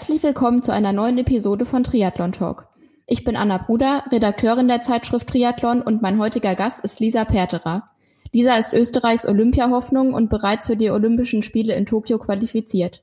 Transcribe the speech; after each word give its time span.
Herzlich 0.00 0.22
willkommen 0.22 0.62
zu 0.62 0.72
einer 0.72 0.94
neuen 0.94 1.18
Episode 1.18 1.66
von 1.66 1.84
Triathlon 1.84 2.32
Talk. 2.32 2.68
Ich 3.06 3.22
bin 3.22 3.36
Anna 3.36 3.58
Bruder, 3.58 4.04
Redakteurin 4.10 4.66
der 4.66 4.80
Zeitschrift 4.80 5.28
Triathlon 5.28 5.82
und 5.82 6.00
mein 6.00 6.18
heutiger 6.18 6.54
Gast 6.54 6.82
ist 6.82 7.00
Lisa 7.00 7.26
Perterer. 7.26 7.90
Lisa 8.32 8.56
ist 8.56 8.72
Österreichs 8.72 9.28
Olympiahoffnung 9.28 10.14
und 10.14 10.30
bereits 10.30 10.68
für 10.68 10.76
die 10.76 10.88
Olympischen 10.88 11.42
Spiele 11.42 11.74
in 11.74 11.84
Tokio 11.84 12.16
qualifiziert. 12.18 13.02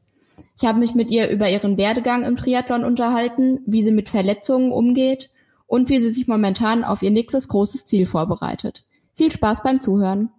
Ich 0.60 0.68
habe 0.68 0.80
mich 0.80 0.96
mit 0.96 1.12
ihr 1.12 1.30
über 1.30 1.48
ihren 1.48 1.78
Werdegang 1.78 2.24
im 2.24 2.36
Triathlon 2.36 2.84
unterhalten, 2.84 3.60
wie 3.68 3.84
sie 3.84 3.92
mit 3.92 4.10
Verletzungen 4.10 4.72
umgeht 4.72 5.30
und 5.68 5.90
wie 5.90 6.00
sie 6.00 6.10
sich 6.10 6.28
momentan 6.28 6.84
auf 6.84 7.04
ihr 7.04 7.12
nächstes 7.12 7.48
großes 7.48 7.86
Ziel 7.86 8.08
vorbereitet. 8.08 8.86
Viel 9.14 9.32
Spaß 9.32 9.62
beim 9.62 9.80
Zuhören. 9.82 10.32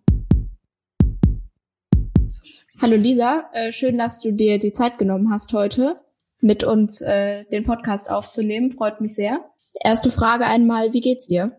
Hallo 2.81 2.97
Lisa, 2.97 3.45
äh, 3.53 3.71
schön, 3.71 3.97
dass 3.97 4.21
du 4.21 4.33
dir 4.33 4.59
die 4.59 4.73
Zeit 4.73 4.99
genommen 4.99 5.31
hast 5.31 5.53
heute, 5.53 6.01
mit 6.41 6.65
uns 6.65 7.01
äh, 7.01 7.45
den 7.45 7.65
Podcast 7.65 8.11
aufzunehmen. 8.11 8.73
Freut 8.73 9.01
mich 9.01 9.15
sehr. 9.15 9.41
Erste 9.81 10.11
Frage 10.11 10.47
einmal, 10.47 10.93
wie 10.93 11.01
geht's 11.01 11.27
dir? 11.27 11.57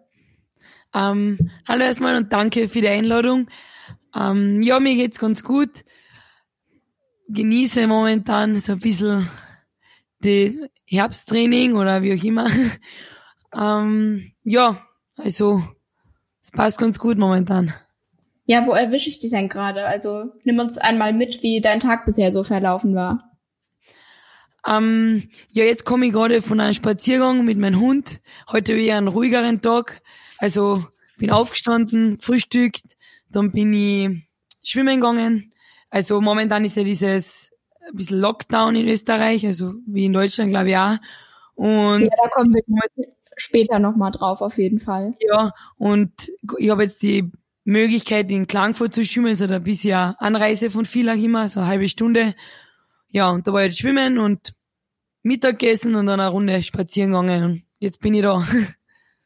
Ähm, 0.94 1.52
hallo 1.68 1.84
erstmal 1.84 2.16
und 2.16 2.34
danke 2.34 2.70
für 2.70 2.82
die 2.82 2.88
Einladung. 2.88 3.48
Ähm, 4.16 4.62
ja, 4.62 4.80
mir 4.80 4.96
geht's 4.96 5.20
ganz 5.20 5.44
gut. 5.44 5.86
Genieße 7.28 7.86
momentan 7.86 8.56
so 8.56 8.74
ein 8.74 8.80
bisschen 8.80 9.30
die 10.20 10.68
Herbsttraining 10.86 11.76
oder 11.76 12.02
wie 12.02 12.18
auch 12.18 12.24
immer. 12.24 12.48
ähm, 13.56 14.32
ja, 14.44 14.82
also 15.16 15.62
es 16.42 16.52
passt 16.52 16.80
ganz 16.80 16.98
gut 16.98 17.18
momentan. 17.18 17.74
Ja, 18.46 18.66
wo 18.66 18.72
erwische 18.72 19.10
ich 19.10 19.20
dich 19.20 19.30
denn 19.30 19.48
gerade? 19.48 19.86
Also 19.86 20.32
nimm 20.44 20.58
uns 20.58 20.80
einmal 20.80 21.14
mit, 21.14 21.44
wie 21.44 21.62
dein 21.62 21.80
Tag 21.80 22.06
bisher 22.06 22.32
so 22.32 22.44
verlaufen 22.44 22.96
war. 22.96 23.29
Ähm, 24.70 25.30
ja, 25.52 25.64
jetzt 25.64 25.84
komme 25.84 26.06
ich 26.06 26.14
gerade 26.14 26.42
von 26.42 26.60
einem 26.60 26.76
Spaziergang 26.76 27.44
mit 27.44 27.58
meinem 27.58 27.80
Hund. 27.80 28.22
Heute 28.52 28.76
wieder 28.76 28.98
einen 28.98 29.08
ruhigeren 29.08 29.62
Tag. 29.62 30.02
Also 30.38 30.86
bin 31.18 31.32
aufgestanden, 31.32 32.20
frühstückt, 32.22 32.98
dann 33.30 33.52
bin 33.52 33.74
ich 33.74 34.28
schwimmen 34.64 34.98
gegangen. 34.98 35.54
Also 35.90 36.22
momentan 36.22 36.66
ist 36.66 36.78
ja 36.78 36.84
dieses 36.84 37.52
ein 37.88 37.96
bisschen 37.96 38.20
Lockdown 38.20 38.76
in 38.76 38.88
Österreich, 38.88 39.46
also 39.46 39.74
wie 39.88 40.06
in 40.06 40.14
Deutschland 40.14 40.52
glaube 40.52 40.70
ich 40.70 40.78
auch. 40.78 40.98
Und 41.56 42.02
ja, 42.04 42.10
da 42.22 42.30
kommen 42.30 42.54
wir 42.54 43.08
später 43.36 43.80
nochmal 43.80 44.12
drauf 44.12 44.42
auf 44.42 44.58
jeden 44.58 44.80
Fall. 44.80 45.16
Ja, 45.20 45.52
und 45.78 46.32
ich 46.58 46.70
habe 46.70 46.84
jetzt 46.84 47.02
die 47.02 47.32
Möglichkeit, 47.64 48.30
in 48.32 48.48
Klagenfurt 48.48 48.94
zu 48.94 49.04
schwimmen, 49.04 49.36
so 49.36 49.48
da 49.48 49.60
bis 49.60 49.84
ja 49.84 50.16
Anreise 50.20 50.70
von 50.70 50.86
Villach 50.86 51.18
immer, 51.18 51.50
so 51.50 51.60
eine 51.60 51.70
halbe 51.70 51.90
Stunde. 51.90 52.36
Ja, 53.10 53.30
und 53.32 53.48
da 53.48 53.54
war 53.54 53.62
ich 53.62 53.70
jetzt 53.70 53.80
schwimmen 53.80 54.20
und 54.20 54.54
Mittagessen 55.22 55.96
und 55.96 56.06
dann 56.06 56.20
eine 56.20 56.30
Runde 56.30 56.64
spazieren 56.64 57.12
gegangen 57.12 57.44
und 57.44 57.64
jetzt 57.80 58.02
bin 58.02 58.14
ich 58.14 58.22
da. 58.22 58.46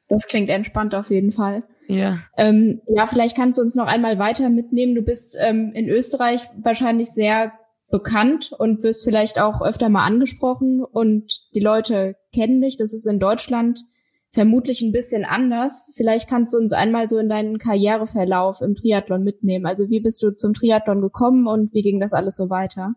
Das 0.10 0.28
klingt 0.28 0.50
entspannt 0.50 0.94
auf 0.94 1.10
jeden 1.10 1.32
Fall. 1.32 1.64
Ja. 1.88 2.20
Ähm, 2.38 2.82
ja, 2.88 3.08
vielleicht 3.08 3.36
kannst 3.36 3.58
du 3.58 3.64
uns 3.64 3.74
noch 3.74 3.88
einmal 3.88 4.20
weiter 4.20 4.50
mitnehmen. 4.50 4.96
Du 4.96 5.02
bist 5.02 5.36
ähm, 5.40 5.72
in 5.74 5.90
Österreich 5.90 6.42
wahrscheinlich 6.62 7.10
sehr 7.10 7.54
bekannt 7.90 8.52
und 8.58 8.84
wirst 8.84 9.04
vielleicht 9.04 9.40
auch 9.40 9.62
öfter 9.62 9.90
mal 9.90 10.06
angesprochen 10.06 10.84
und 10.84 11.44
die 11.54 11.60
Leute 11.60 12.16
kennen 12.34 12.62
dich. 12.62 12.78
Das 12.78 12.92
ist 12.92 13.06
in 13.06 13.20
Deutschland 13.20 13.84
vermutlich 14.32 14.82
ein 14.82 14.92
bisschen 14.92 15.26
anders. 15.26 15.86
Vielleicht 15.94 16.28
kannst 16.28 16.54
du 16.54 16.58
uns 16.58 16.74
einmal 16.74 17.08
so 17.08 17.20
in 17.20 17.30
deinen 17.30 17.60
Karriereverlauf 17.60 18.62
im 18.62 18.74
Triathlon 18.74 19.24
mitnehmen. 19.24 19.68
Also 19.68 19.90
wie 19.90 20.00
bist 20.00 20.24
du 20.24 20.32
zum 20.32 20.54
Triathlon 20.54 21.02
gekommen 21.02 21.46
und 21.46 21.74
wie 21.74 21.84
ging 21.84 22.00
das 22.00 22.14
alles 22.14 22.36
so 22.36 22.50
weiter? 22.50 22.96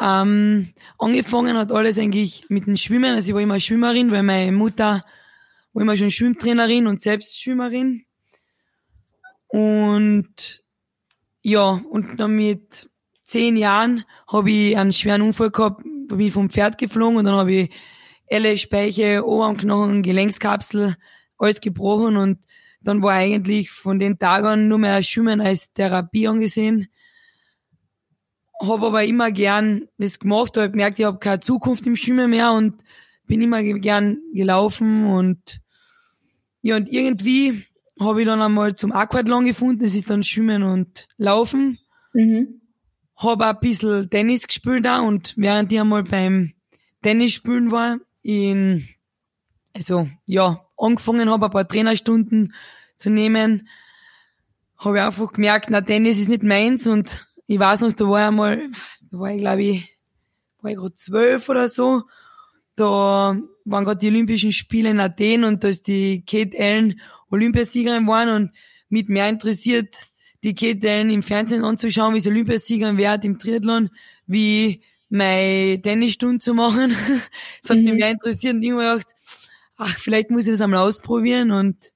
Ähm, 0.00 0.74
angefangen 0.98 1.56
hat 1.56 1.72
alles 1.72 1.98
eigentlich 1.98 2.44
mit 2.48 2.66
dem 2.66 2.76
Schwimmen. 2.76 3.14
Also 3.14 3.28
ich 3.28 3.34
war 3.34 3.40
immer 3.40 3.60
Schwimmerin, 3.60 4.10
weil 4.10 4.22
meine 4.22 4.52
Mutter 4.52 5.04
war 5.72 5.82
immer 5.82 5.96
schon 5.96 6.10
Schwimmtrainerin 6.10 6.86
und 6.86 7.00
selbst 7.00 7.40
Schwimmerin. 7.40 8.04
Und 9.48 10.62
ja, 11.42 11.80
und 11.90 12.20
dann 12.20 12.34
mit 12.34 12.90
zehn 13.24 13.56
Jahren 13.56 14.04
habe 14.26 14.50
ich 14.50 14.76
einen 14.76 14.92
schweren 14.92 15.22
Unfall 15.22 15.50
gehabt, 15.50 15.82
bin 15.82 16.20
ich 16.20 16.32
vom 16.32 16.50
Pferd 16.50 16.78
geflogen 16.78 17.18
und 17.18 17.24
dann 17.24 17.34
habe 17.34 17.52
ich 17.52 17.70
Elle, 18.26 18.58
Speiche, 18.58 19.24
Oberarmknochen, 19.24 20.02
Gelenkskapsel, 20.02 20.96
alles 21.38 21.60
gebrochen 21.60 22.16
und 22.16 22.38
dann 22.80 23.02
war 23.02 23.14
eigentlich 23.14 23.70
von 23.70 23.98
den 23.98 24.18
Tagen 24.18 24.68
nur 24.68 24.78
mehr 24.78 25.02
Schwimmen 25.02 25.40
als 25.40 25.72
Therapie 25.72 26.28
angesehen. 26.28 26.88
Hab 28.60 28.82
aber 28.82 29.04
immer 29.04 29.30
gern 29.30 29.88
das 29.98 30.18
gemacht, 30.18 30.56
hab 30.56 30.72
gemerkt, 30.72 30.98
ich 30.98 31.04
habe 31.04 31.18
keine 31.18 31.40
Zukunft 31.40 31.86
im 31.86 31.96
Schwimmen 31.96 32.30
mehr 32.30 32.52
und 32.52 32.84
bin 33.26 33.42
immer 33.42 33.62
gern 33.62 34.18
gelaufen 34.32 35.06
und 35.06 35.60
ja, 36.62 36.76
und 36.76 36.88
irgendwie 36.90 37.64
habe 38.00 38.20
ich 38.20 38.26
dann 38.26 38.42
einmal 38.42 38.74
zum 38.74 38.92
Aquathlon 38.92 39.44
gefunden, 39.44 39.84
das 39.84 39.94
ist 39.94 40.10
dann 40.10 40.22
Schwimmen 40.22 40.62
und 40.62 41.08
Laufen. 41.16 41.78
Mhm. 42.12 42.60
Hab 43.16 43.40
auch 43.40 43.46
ein 43.46 43.60
bisschen 43.60 44.10
Tennis 44.10 44.46
gespielt 44.46 44.84
da 44.84 45.00
und 45.00 45.34
während 45.36 45.72
ich 45.72 45.80
einmal 45.80 46.02
beim 46.02 46.52
Tennis 47.02 47.32
spielen 47.32 47.70
war, 47.70 47.98
in, 48.22 48.88
also 49.72 50.08
ja, 50.26 50.66
angefangen 50.76 51.30
habe, 51.30 51.46
ein 51.46 51.52
paar 51.52 51.68
Trainerstunden 51.68 52.52
zu 52.96 53.10
nehmen, 53.10 53.68
habe 54.76 54.98
ich 54.98 55.02
einfach 55.02 55.32
gemerkt, 55.32 55.68
na, 55.70 55.80
Tennis 55.80 56.18
ist 56.18 56.28
nicht 56.28 56.42
meins 56.42 56.86
und 56.86 57.26
ich 57.46 57.58
weiß 57.58 57.80
noch, 57.82 57.92
da 57.92 58.08
war 58.08 58.20
ich 58.20 58.26
einmal, 58.26 58.70
da 59.10 59.18
war 59.18 59.30
ich 59.30 59.38
glaube 59.38 59.62
ich, 59.62 59.96
war 60.60 60.70
ich 60.70 60.76
gerade 60.76 60.94
zwölf 60.94 61.48
oder 61.48 61.68
so, 61.68 62.02
da 62.74 63.36
waren 63.64 63.84
gerade 63.84 63.98
die 63.98 64.08
Olympischen 64.08 64.52
Spiele 64.52 64.90
in 64.90 65.00
Athen 65.00 65.44
und 65.44 65.64
da 65.64 65.68
ist 65.68 65.86
die 65.86 66.24
Kate 66.24 66.58
Allen 66.58 67.00
Olympiasiegerin 67.30 68.02
geworden 68.02 68.30
und 68.30 68.50
mit 68.88 69.08
mehr 69.08 69.28
interessiert, 69.28 70.08
die 70.44 70.54
Kate 70.54 70.90
Allen 70.90 71.10
im 71.10 71.22
Fernsehen 71.22 71.64
anzuschauen, 71.64 72.14
wie 72.14 72.20
sie 72.20 72.30
Olympiasiegerin 72.30 72.96
wird 72.96 73.24
im 73.24 73.38
Triathlon, 73.38 73.90
wie 74.26 74.82
meine 75.08 75.80
Tennisstunde 75.80 76.38
zu 76.38 76.54
machen. 76.54 76.90
das 77.62 77.70
hat 77.70 77.78
mhm. 77.78 77.84
mich 77.84 77.94
mehr 77.94 78.10
interessiert 78.10 78.54
und 78.54 78.62
ich 78.62 78.70
habe 78.70 78.82
gedacht, 78.82 79.06
ach, 79.76 79.98
vielleicht 79.98 80.30
muss 80.30 80.46
ich 80.46 80.52
das 80.52 80.60
einmal 80.60 80.80
ausprobieren 80.80 81.50
und 81.50 81.92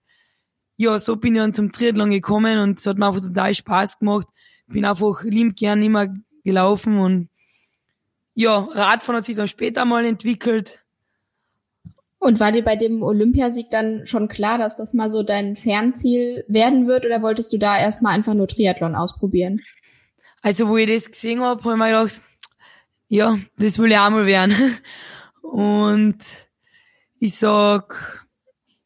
ja, 0.77 0.99
so 0.99 1.17
bin 1.17 1.35
ich 1.35 1.41
dann 1.41 1.55
zum 1.55 1.73
Triathlon 1.73 2.11
gekommen 2.11 2.59
und 2.59 2.79
es 2.79 2.87
hat 2.87 2.97
mir 2.97 3.07
einfach 3.07 3.21
total 3.21 3.55
Spaß 3.55 3.99
gemacht. 3.99 4.27
Bin 4.71 4.85
einfach 4.85 5.23
lieb 5.25 5.57
gern 5.57 5.83
immer 5.83 6.07
gelaufen 6.45 6.99
und 6.99 7.29
ja, 8.35 8.59
Radfahren 8.59 9.19
hat 9.19 9.25
sich 9.27 9.37
dann 9.37 9.49
später 9.49 9.85
mal 9.85 10.05
entwickelt. 10.05 10.85
Und 12.19 12.39
war 12.39 12.53
dir 12.53 12.63
bei 12.63 12.77
dem 12.77 13.03
Olympiasieg 13.03 13.71
dann 13.71 14.07
schon 14.07 14.29
klar, 14.29 14.59
dass 14.59 14.77
das 14.77 14.93
mal 14.93 15.11
so 15.11 15.23
dein 15.23 15.57
Fernziel 15.57 16.45
werden 16.49 16.87
wird 16.87 17.07
oder 17.07 17.23
wolltest 17.23 17.53
du 17.53 17.59
da 17.59 17.79
erstmal 17.79 18.15
einfach 18.15 18.35
nur 18.35 18.47
Triathlon 18.47 18.95
ausprobieren? 18.95 19.61
Also, 20.43 20.69
wo 20.69 20.77
ich 20.77 20.89
das 20.89 21.11
gesehen 21.11 21.41
habe, 21.41 21.63
habe 21.65 21.75
ich 21.75 21.79
mir 21.79 21.87
gedacht, 21.87 22.23
ja, 23.09 23.39
das 23.59 23.79
will 23.79 23.91
ich 23.91 23.99
auch 23.99 24.11
mal 24.11 24.27
werden. 24.27 24.55
Und 25.43 26.19
ich 27.19 27.37
sag, 27.37 28.29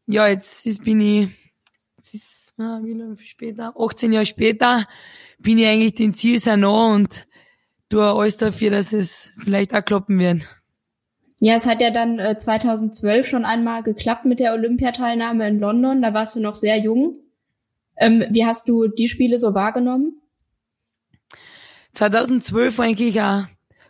ja, 0.06 0.26
jetzt 0.28 0.64
ist, 0.66 0.84
bin 0.84 1.00
ich, 1.00 1.28
es 1.98 2.14
ist, 2.14 2.54
wie 2.56 2.92
lange 2.92 3.16
später, 3.18 3.74
18 3.78 4.12
Jahre 4.12 4.26
später, 4.26 4.86
bin 5.38 5.58
ich 5.58 5.66
eigentlich 5.66 5.94
dem 5.94 6.14
Ziel 6.14 6.38
sehr 6.38 6.56
nah 6.56 6.94
und 6.94 7.26
tue 7.88 8.04
alles 8.04 8.36
dafür, 8.36 8.70
dass 8.70 8.92
es 8.92 9.32
vielleicht 9.38 9.74
auch 9.74 9.84
klappen 9.84 10.18
wird. 10.18 10.42
Ja, 11.40 11.56
es 11.56 11.66
hat 11.66 11.80
ja 11.80 11.90
dann 11.90 12.18
äh, 12.18 12.38
2012 12.38 13.26
schon 13.26 13.44
einmal 13.44 13.82
geklappt 13.82 14.24
mit 14.24 14.40
der 14.40 14.54
Olympiateilnahme 14.54 15.46
in 15.48 15.60
London. 15.60 16.00
Da 16.00 16.14
warst 16.14 16.36
du 16.36 16.40
noch 16.40 16.56
sehr 16.56 16.78
jung. 16.78 17.18
Ähm, 17.96 18.24
wie 18.30 18.46
hast 18.46 18.68
du 18.68 18.88
die 18.88 19.08
Spiele 19.08 19.38
so 19.38 19.54
wahrgenommen? 19.54 20.20
2012 21.94 22.78
war 22.78 22.86
eigentlich 22.86 23.20
auch 23.20 23.44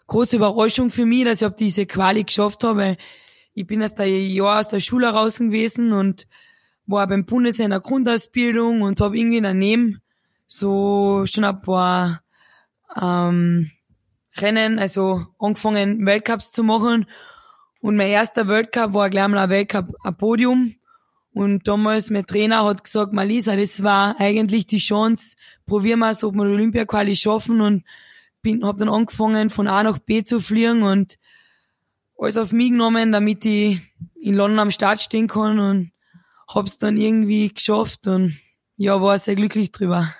große 0.06 0.36
Überraschung 0.36 0.90
für 0.90 1.06
mich, 1.06 1.24
dass 1.24 1.40
ich 1.40 1.46
ob 1.46 1.56
diese 1.56 1.86
Quali 1.86 2.24
geschafft 2.24 2.64
habe, 2.64 2.78
weil 2.78 2.96
ich 3.54 3.66
bin 3.66 3.80
erst 3.80 4.00
ein 4.00 4.26
Jahr 4.26 4.60
aus 4.60 4.68
der 4.68 4.80
Schule 4.80 5.08
raus 5.08 5.38
gewesen 5.38 5.92
und 5.92 6.26
war 6.86 7.06
beim 7.06 7.24
Bundesheer 7.24 7.64
in 7.64 7.70
der 7.70 7.80
Grundausbildung 7.80 8.82
und 8.82 9.00
habe 9.00 9.16
irgendwie 9.16 9.40
daneben 9.40 10.00
so 10.46 11.24
schon 11.26 11.44
ein 11.44 11.60
paar 11.60 12.22
ähm, 13.00 13.70
Rennen, 14.36 14.78
also 14.78 15.26
angefangen 15.38 16.04
Weltcups 16.06 16.52
zu 16.52 16.62
machen. 16.62 17.06
Und 17.80 17.96
mein 17.96 18.08
erster 18.08 18.48
Weltcup 18.48 18.94
war 18.94 19.10
gleich 19.10 19.28
mal 19.28 19.38
ein 19.38 19.50
Weltcup, 19.50 19.94
ein 20.02 20.16
Podium. 20.16 20.74
Und 21.32 21.66
damals 21.66 22.10
mein 22.10 22.26
Trainer 22.26 22.64
hat 22.64 22.84
gesagt, 22.84 23.12
Malisa, 23.12 23.56
das 23.56 23.82
war 23.82 24.14
eigentlich 24.20 24.66
die 24.66 24.78
Chance, 24.78 25.36
probieren 25.66 25.98
wir 25.98 26.10
es, 26.10 26.22
ob 26.22 26.34
wir 26.34 26.42
Olympia-Quali 26.42 27.16
schaffen. 27.16 27.60
Und 27.60 27.84
bin, 28.40 28.64
hab 28.64 28.78
dann 28.78 28.88
angefangen, 28.88 29.50
von 29.50 29.66
A 29.66 29.82
nach 29.82 29.98
B 29.98 30.22
zu 30.22 30.40
fliegen 30.40 30.82
und 30.84 31.18
alles 32.16 32.36
auf 32.36 32.52
mich 32.52 32.70
genommen, 32.70 33.10
damit 33.10 33.44
ich 33.44 33.80
in 34.20 34.34
London 34.34 34.60
am 34.60 34.70
Start 34.70 35.00
stehen 35.00 35.26
kann 35.26 35.58
und 35.58 35.92
hab's 36.48 36.78
dann 36.78 36.96
irgendwie 36.96 37.52
geschafft 37.52 38.06
und 38.06 38.38
ja, 38.76 39.00
war 39.00 39.18
sehr 39.18 39.34
glücklich 39.34 39.72
drüber. 39.72 40.14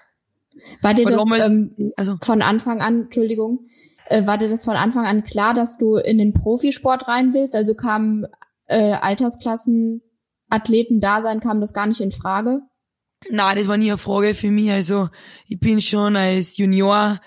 War 0.83 0.95
dir 0.95 1.05
das 1.05 1.51
ähm, 1.51 1.93
also, 1.97 2.17
von 2.23 2.43
Anfang 2.43 2.81
an, 2.81 3.03
Entschuldigung, 3.03 3.67
Äh, 4.07 4.27
war 4.27 4.39
dir 4.39 4.49
das 4.49 4.65
von 4.65 4.77
Anfang 4.77 5.07
an 5.07 5.25
klar, 5.25 5.55
dass 5.55 5.79
du 5.79 5.97
in 5.97 6.19
den 6.19 6.35
Profisport 6.35 7.09
rein 7.09 7.33
willst? 7.33 7.57
Also 7.57 7.75
kamen 7.75 8.27
äh, 8.67 8.93
Altersklassen, 8.93 10.03
Athleten 10.51 11.01
da 11.01 11.23
sein, 11.23 11.41
kam 11.41 11.61
das 11.61 11.73
gar 11.73 11.87
nicht 11.87 12.01
in 12.01 12.13
Frage? 12.13 12.61
Na, 13.31 13.55
das 13.55 13.69
war 13.69 13.77
nie 13.77 13.91
eine 13.91 13.99
Frage 13.99 14.35
für 14.35 14.51
mich. 14.51 14.71
Also 14.71 15.09
ich 15.47 15.59
bin 15.59 15.81
schon 15.81 16.17
als 16.17 16.57
Junior 16.59 17.19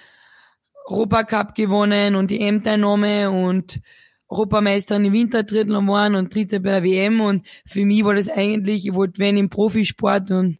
Europacup 0.85 1.55
gewonnen 1.55 2.15
und 2.15 2.31
die 2.31 2.41
M-Teilnahme 2.41 3.31
und 3.31 3.81
Europameisterin 4.29 5.05
im 5.05 5.13
Wintertriathlon 5.13 5.85
geworden 5.85 6.15
und 6.15 6.33
Dritte 6.33 6.59
bei 6.59 6.71
der 6.71 6.83
WM 6.83 7.21
und 7.21 7.47
für 7.65 7.85
mich 7.85 8.03
war 8.03 8.13
das 8.13 8.29
eigentlich, 8.29 8.85
ich 8.85 8.93
wollte 8.93 9.19
wenn 9.19 9.37
im 9.37 9.49
Profisport 9.49 10.31
und 10.31 10.59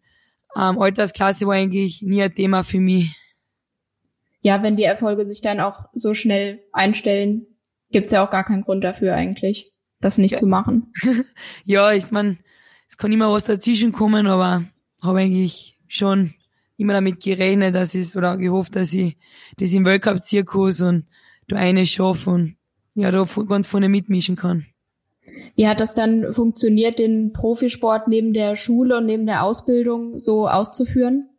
ähm, 0.56 0.80
Altersklasse 0.80 1.46
war 1.46 1.56
eigentlich 1.56 2.02
nie 2.02 2.22
ein 2.22 2.34
Thema 2.34 2.64
für 2.64 2.80
mich. 2.80 3.16
Ja, 4.42 4.64
wenn 4.64 4.76
die 4.76 4.84
Erfolge 4.84 5.26
sich 5.26 5.42
dann 5.42 5.60
auch 5.60 5.86
so 5.94 6.14
schnell 6.14 6.64
einstellen, 6.72 7.48
gibt's 7.92 8.12
ja 8.12 8.26
auch 8.26 8.32
gar 8.32 8.44
keinen 8.44 8.64
Grund 8.64 8.84
dafür 8.84 9.14
eigentlich, 9.16 9.74
das 10.00 10.18
nicht 10.18 10.34
ja. 10.34 10.38
zu 10.38 10.48
machen. 10.48 10.94
ja, 11.66 11.92
ich 11.92 12.12
meine, 12.12 12.38
es 12.88 12.98
kann 12.98 13.12
immer 13.12 13.32
was 13.32 13.44
dazwischen 13.44 13.92
kommen, 13.92 14.28
aber 14.28 14.66
habe 15.02 15.20
eigentlich 15.20 15.80
schon 15.88 16.34
immer 16.78 16.94
damit 16.94 17.22
gerechnet, 17.22 17.76
dass 17.76 17.96
ich 17.96 18.16
oder 18.16 18.38
gehofft, 18.38 18.76
dass 18.76 18.94
ich 18.94 19.18
das 19.58 19.74
im 19.74 19.86
Weltcup-Zirkus 19.86 20.82
und 20.82 21.08
da 21.48 21.58
eine 21.58 21.86
schaffe 21.86 22.30
und 22.30 22.58
ja, 22.94 23.12
da 23.12 23.28
ganz 23.48 23.68
vorne 23.68 23.90
mitmischen 23.90 24.36
kann. 24.36 24.66
Wie 25.56 25.68
hat 25.68 25.80
das 25.80 25.96
dann 25.96 26.32
funktioniert, 26.34 27.00
den 27.00 27.34
Profisport 27.34 28.08
neben 28.08 28.34
der 28.34 28.56
Schule 28.56 28.98
und 28.98 29.06
neben 29.06 29.26
der 29.26 29.44
Ausbildung 29.44 30.20
so 30.20 30.48
auszuführen? 30.48 31.30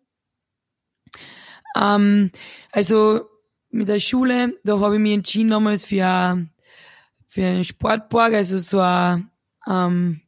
Ähm, 1.76 2.30
also 2.72 3.20
mit 3.70 3.88
der 3.88 4.00
Schule, 4.00 4.54
da 4.64 4.80
habe 4.80 4.94
ich 4.96 5.00
mich 5.00 5.14
entschieden 5.14 5.50
damals 5.50 5.84
für, 5.84 6.46
für 7.26 7.44
einen 7.44 7.64
Sportpark, 7.64 8.34
also 8.34 8.58
so 8.58 8.80
ein 8.80 9.30
ähm, 9.68 10.20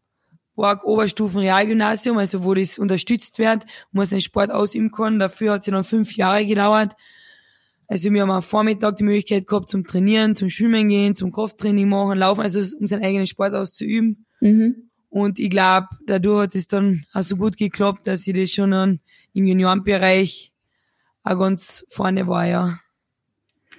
Park 0.61 0.85
Oberstufen 0.85 1.41
Realgymnasium, 1.41 2.19
also 2.19 2.45
wo 2.45 2.53
das 2.53 2.79
unterstützt 2.79 3.39
wird, 3.39 3.65
wo 3.93 3.99
man 3.99 4.07
seinen 4.07 4.21
Sport 4.21 4.51
ausüben 4.51 4.91
kann. 4.91 5.19
Dafür 5.19 5.55
hat 5.55 5.61
es 5.61 5.67
dann 5.67 5.85
fünf 5.85 6.17
Jahre 6.17 6.45
gedauert. 6.45 6.97
Also 7.91 8.13
wir 8.13 8.23
haben 8.23 8.31
am 8.31 8.41
Vormittag 8.41 8.99
die 8.99 9.03
Möglichkeit 9.03 9.49
gehabt 9.49 9.69
zum 9.69 9.85
Trainieren, 9.85 10.37
zum 10.37 10.49
Schwimmen 10.49 10.87
gehen, 10.87 11.17
zum 11.17 11.33
Krafttraining 11.33 11.89
machen, 11.89 12.21
laufen, 12.21 12.41
also 12.41 12.61
um 12.79 12.87
seinen 12.87 13.03
eigenen 13.03 13.27
Sport 13.27 13.53
auszuüben. 13.53 14.27
Mhm. 14.41 14.91
Und 15.09 15.41
ich 15.41 15.51
glaube, 15.51 15.89
dadurch 16.07 16.45
hat 16.45 16.55
es 16.55 16.69
dann 16.69 17.05
auch 17.13 17.23
so 17.23 17.37
gut 17.37 17.57
geklappt, 17.57 18.07
dass 18.07 18.25
ich 18.29 18.37
das 18.37 18.53
schon 18.53 18.71
dann 18.71 19.01
im 19.33 19.45
Juniorenbereich 19.45 20.53
auch 21.25 21.37
ganz 21.37 21.85
vorne 21.89 22.29
war, 22.29 22.47
ja. 22.47 22.79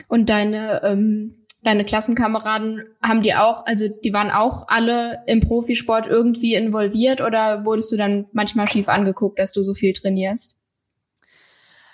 Und 0.10 0.30
deine, 0.30 0.84
ähm, 0.84 1.46
deine 1.63 1.86
Klassenkameraden, 1.86 2.84
haben 3.02 3.22
die 3.22 3.34
auch, 3.34 3.66
also 3.66 3.88
die 3.88 4.12
waren 4.12 4.30
auch 4.30 4.68
alle 4.68 5.24
im 5.25 5.40
Profisport 5.40 6.08
irgendwie 6.08 6.56
involviert 6.56 7.22
oder 7.22 7.63
wurdest 7.63 7.94
du 7.94 7.96
dann 7.96 8.25
manchmal 8.34 8.68
schief 8.68 8.90
angeguckt, 8.90 9.40
dass 9.40 9.54
du 9.54 9.63
so 9.63 9.74
viel 9.74 9.94
trainierst? 9.94 10.60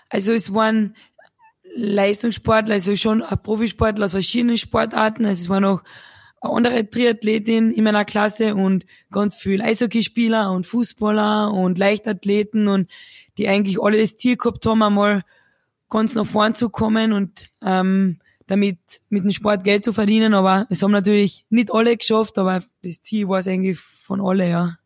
Also 0.10 0.34
es 0.34 0.52
waren 0.52 0.96
Leistungssportler, 1.78 2.76
also 2.76 2.96
schon 2.96 3.24
Profisportler 3.44 4.06
aus 4.06 4.12
verschiedenen 4.12 4.58
Sportarten. 4.58 5.26
Also 5.26 5.42
es 5.42 5.50
war 5.50 5.60
noch 5.60 5.84
eine 6.42 6.54
andere 6.54 6.90
Triathletin 6.90 7.72
in 7.72 7.84
meiner 7.84 8.06
Klasse 8.06 8.56
und 8.56 8.86
ganz 9.12 9.36
viel 9.36 9.62
Eishockeyspieler 9.62 10.52
und 10.52 10.66
Fußballer 10.66 11.54
und 11.54 11.78
Leichtathleten 11.78 12.68
und 12.68 12.90
die 13.38 13.48
eigentlich 13.48 13.82
alle 13.82 14.00
das 14.00 14.16
Ziel 14.16 14.38
gehabt 14.38 14.66
haben, 14.66 14.82
einmal 14.82 15.24
ganz 15.90 16.16
nach 16.16 16.26
vorn 16.26 16.54
zu 16.54 16.70
kommen 16.70 17.14
und 17.14 17.52
ähm, 17.64 18.20
damit 18.48 18.80
mit 19.10 19.24
dem 19.24 19.32
Sport 19.32 19.64
Geld 19.64 19.84
zu 19.84 19.94
verdienen. 19.94 20.34
Aber 20.34 20.66
es 20.70 20.82
haben 20.82 20.92
natürlich 20.92 21.46
nicht 21.50 21.72
alle 21.72 21.96
geschafft, 21.96 22.38
aber 22.38 22.64
das 22.84 23.02
Ziel 23.02 23.28
war 23.28 23.40
es 23.40 23.48
eigentlich 23.48 23.80
von 23.80 24.20
alle, 24.22 24.50
ja. 24.50 24.78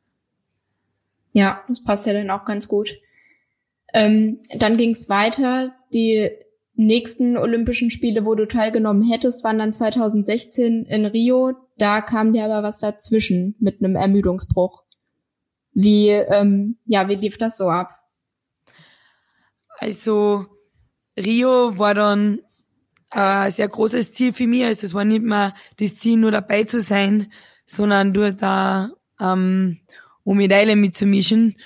Ja, 1.34 1.64
das 1.70 1.84
passt 1.84 2.06
ja 2.08 2.14
dann 2.14 2.30
auch 2.30 2.44
ganz 2.44 2.68
gut. 2.68 2.92
Ähm, 3.94 4.40
dann 4.58 4.78
ging 4.78 4.92
es 4.92 5.08
weiter. 5.08 5.74
Die 5.94 6.30
nächsten 6.86 7.38
Olympischen 7.38 7.90
Spiele, 7.90 8.26
wo 8.26 8.36
du 8.36 8.48
teilgenommen 8.48 9.04
hättest, 9.04 9.44
waren 9.44 9.60
dann 9.60 9.74
2016 9.74 10.86
in 10.86 11.06
Rio. 11.06 11.54
Da 11.78 12.02
kam 12.02 12.34
dir 12.34 12.46
aber 12.46 12.64
was 12.64 12.80
dazwischen 12.80 13.56
mit 13.60 13.82
einem 13.82 13.96
Ermüdungsbruch. 13.96 14.84
Wie, 15.74 16.10
ähm, 16.10 16.78
ja, 16.86 17.08
wie 17.08 17.16
lief 17.16 17.38
das 17.38 17.58
so 17.58 17.70
ab? 17.70 17.98
Also 19.80 20.46
Rio 21.18 21.78
war 21.78 21.94
dann 21.94 22.40
äh, 23.12 23.20
ein 23.20 23.52
sehr 23.52 23.68
großes 23.68 24.14
Ziel 24.14 24.34
für 24.34 24.48
mich. 24.48 24.66
Also 24.66 24.86
es 24.86 24.94
war 24.94 25.06
nicht 25.06 25.24
mehr 25.24 25.54
das 25.78 25.96
Ziel, 25.96 26.18
nur 26.18 26.32
dabei 26.32 26.64
zu 26.64 26.82
sein, 26.82 27.32
sondern 27.66 28.14
dort 28.14 28.42
da 28.42 28.92
ähm, 29.20 29.80
um 30.24 30.38
Medaillen 30.38 30.80
mitzumischen. 30.80 31.58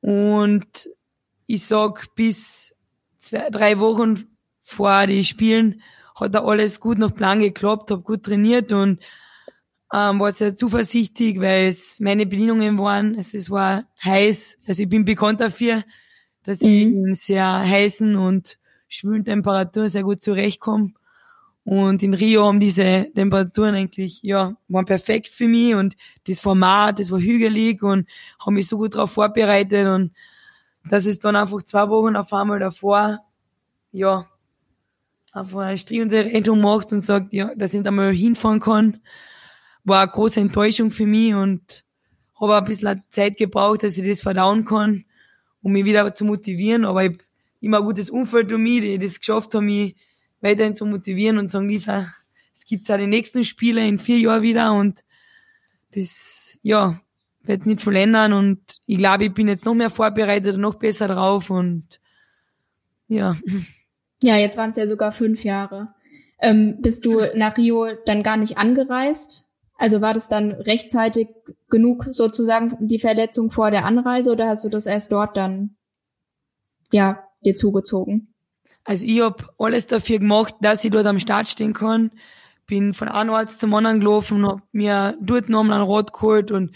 Und 0.00 0.90
ich 1.46 1.66
sag, 1.66 2.14
bis 2.14 2.74
zwei, 3.20 3.50
drei 3.50 3.78
Wochen 3.78 4.31
vor 4.62 5.06
die 5.06 5.24
Spielen 5.24 5.82
hat 6.14 6.34
da 6.34 6.44
alles 6.44 6.80
gut 6.80 6.98
nach 6.98 7.14
Plan 7.14 7.40
geklappt, 7.40 7.90
habe 7.90 8.02
gut 8.02 8.22
trainiert 8.24 8.72
und 8.72 9.00
ähm, 9.92 10.20
war 10.20 10.32
sehr 10.32 10.56
zuversichtlich, 10.56 11.40
weil 11.40 11.66
es 11.66 12.00
meine 12.00 12.26
Bedingungen 12.26 12.78
waren. 12.78 13.16
Also 13.16 13.38
es 13.38 13.50
war 13.50 13.84
heiß. 14.04 14.58
Also 14.66 14.82
ich 14.82 14.88
bin 14.88 15.04
bekannt 15.04 15.40
dafür, 15.40 15.84
dass 16.44 16.60
mhm. 16.60 16.68
ich 16.68 16.82
in 16.82 17.14
sehr 17.14 17.46
heißen 17.46 18.16
und 18.16 18.58
schwülen 18.88 19.24
Temperaturen 19.24 19.88
sehr 19.88 20.02
gut 20.02 20.22
zurechtkomme. 20.22 20.92
Und 21.64 22.02
in 22.02 22.14
Rio 22.14 22.46
haben 22.46 22.58
diese 22.58 23.08
Temperaturen 23.14 23.74
eigentlich, 23.76 24.20
ja, 24.22 24.56
waren 24.66 24.84
perfekt 24.84 25.28
für 25.28 25.46
mich 25.46 25.74
und 25.74 25.96
das 26.26 26.40
Format, 26.40 26.98
das 26.98 27.12
war 27.12 27.20
hügelig 27.20 27.82
und 27.82 28.08
haben 28.44 28.54
mich 28.54 28.66
so 28.66 28.78
gut 28.78 28.94
darauf 28.94 29.12
vorbereitet 29.12 29.86
und 29.86 30.12
dass 30.84 31.06
es 31.06 31.20
dann 31.20 31.36
einfach 31.36 31.62
zwei 31.62 31.88
Wochen 31.88 32.16
auf 32.16 32.32
einmal 32.32 32.58
davor, 32.58 33.20
ja, 33.92 34.26
einfach 35.32 35.60
eine 35.60 35.78
stringende 35.78 36.24
Rettung 36.24 36.60
macht 36.60 36.92
und 36.92 37.04
sagt, 37.04 37.32
ja, 37.32 37.54
dass 37.56 37.72
ich 37.72 37.80
nicht 37.80 37.88
einmal 37.88 38.12
hinfahren 38.12 38.60
kann, 38.60 39.00
war 39.84 40.02
eine 40.02 40.12
große 40.12 40.40
Enttäuschung 40.40 40.90
für 40.90 41.06
mich 41.06 41.34
und 41.34 41.84
habe 42.40 42.56
ein 42.56 42.64
bisschen 42.64 43.02
Zeit 43.10 43.36
gebraucht, 43.36 43.82
dass 43.82 43.96
ich 43.96 44.06
das 44.06 44.22
verdauen 44.22 44.64
kann, 44.64 45.04
um 45.62 45.72
mich 45.72 45.84
wieder 45.84 46.14
zu 46.14 46.24
motivieren. 46.24 46.84
Aber 46.84 47.04
ich 47.04 47.10
habe 47.10 47.24
immer 47.60 47.78
ein 47.78 47.84
gutes 47.84 48.10
Umfeld 48.10 48.52
um 48.52 48.62
mich, 48.62 48.82
die 48.82 48.98
das 48.98 49.18
geschafft 49.18 49.54
haben, 49.54 49.66
mich 49.66 49.96
weiterhin 50.40 50.76
zu 50.76 50.84
motivieren 50.84 51.38
und 51.38 51.50
sagen, 51.50 51.68
Lisa, 51.68 52.12
es 52.54 52.64
gibt 52.64 52.88
ja 52.88 52.96
die 52.96 53.06
nächsten 53.06 53.44
Spiele 53.44 53.86
in 53.86 53.98
vier 53.98 54.18
Jahren 54.18 54.42
wieder 54.42 54.72
und 54.72 55.04
das, 55.94 56.58
ja, 56.62 57.00
wird 57.44 57.66
nicht 57.66 57.80
vollenden 57.80 58.32
und 58.32 58.80
ich 58.86 58.98
glaube, 58.98 59.24
ich 59.24 59.34
bin 59.34 59.48
jetzt 59.48 59.64
noch 59.64 59.74
mehr 59.74 59.90
vorbereitet 59.90 60.54
und 60.54 60.60
noch 60.60 60.76
besser 60.76 61.08
drauf 61.08 61.50
und 61.50 62.00
ja. 63.08 63.36
Ja, 64.22 64.36
jetzt 64.36 64.56
waren 64.56 64.70
es 64.70 64.76
ja 64.76 64.88
sogar 64.88 65.12
fünf 65.12 65.44
Jahre. 65.44 65.94
Ähm, 66.40 66.78
bist 66.80 67.04
du 67.04 67.20
nach 67.34 67.56
Rio 67.56 67.88
dann 68.06 68.22
gar 68.22 68.36
nicht 68.36 68.56
angereist? 68.56 69.48
Also 69.76 70.00
war 70.00 70.14
das 70.14 70.28
dann 70.28 70.52
rechtzeitig 70.52 71.28
genug 71.68 72.06
sozusagen 72.10 72.76
die 72.80 73.00
Verletzung 73.00 73.50
vor 73.50 73.70
der 73.70 73.84
Anreise 73.84 74.30
oder 74.30 74.48
hast 74.48 74.64
du 74.64 74.68
das 74.68 74.86
erst 74.86 75.10
dort 75.10 75.36
dann 75.36 75.76
ja 76.92 77.24
dir 77.44 77.56
zugezogen? 77.56 78.32
Also 78.84 79.06
ich 79.06 79.20
hab 79.20 79.54
alles 79.58 79.86
dafür 79.86 80.18
gemacht, 80.18 80.54
dass 80.60 80.84
ich 80.84 80.90
dort 80.90 81.06
am 81.06 81.18
Start 81.18 81.48
stehen 81.48 81.72
kann. 81.72 82.12
Bin 82.66 82.94
von 82.94 83.08
einem 83.08 83.30
Ort 83.30 83.50
zum 83.50 83.74
anderen 83.74 84.00
gelaufen, 84.00 84.46
hab 84.46 84.60
mir 84.72 85.16
dort 85.20 85.48
nochmal 85.48 85.80
ein 85.80 85.88
Rad 85.88 86.12
geholt 86.12 86.52
und 86.52 86.72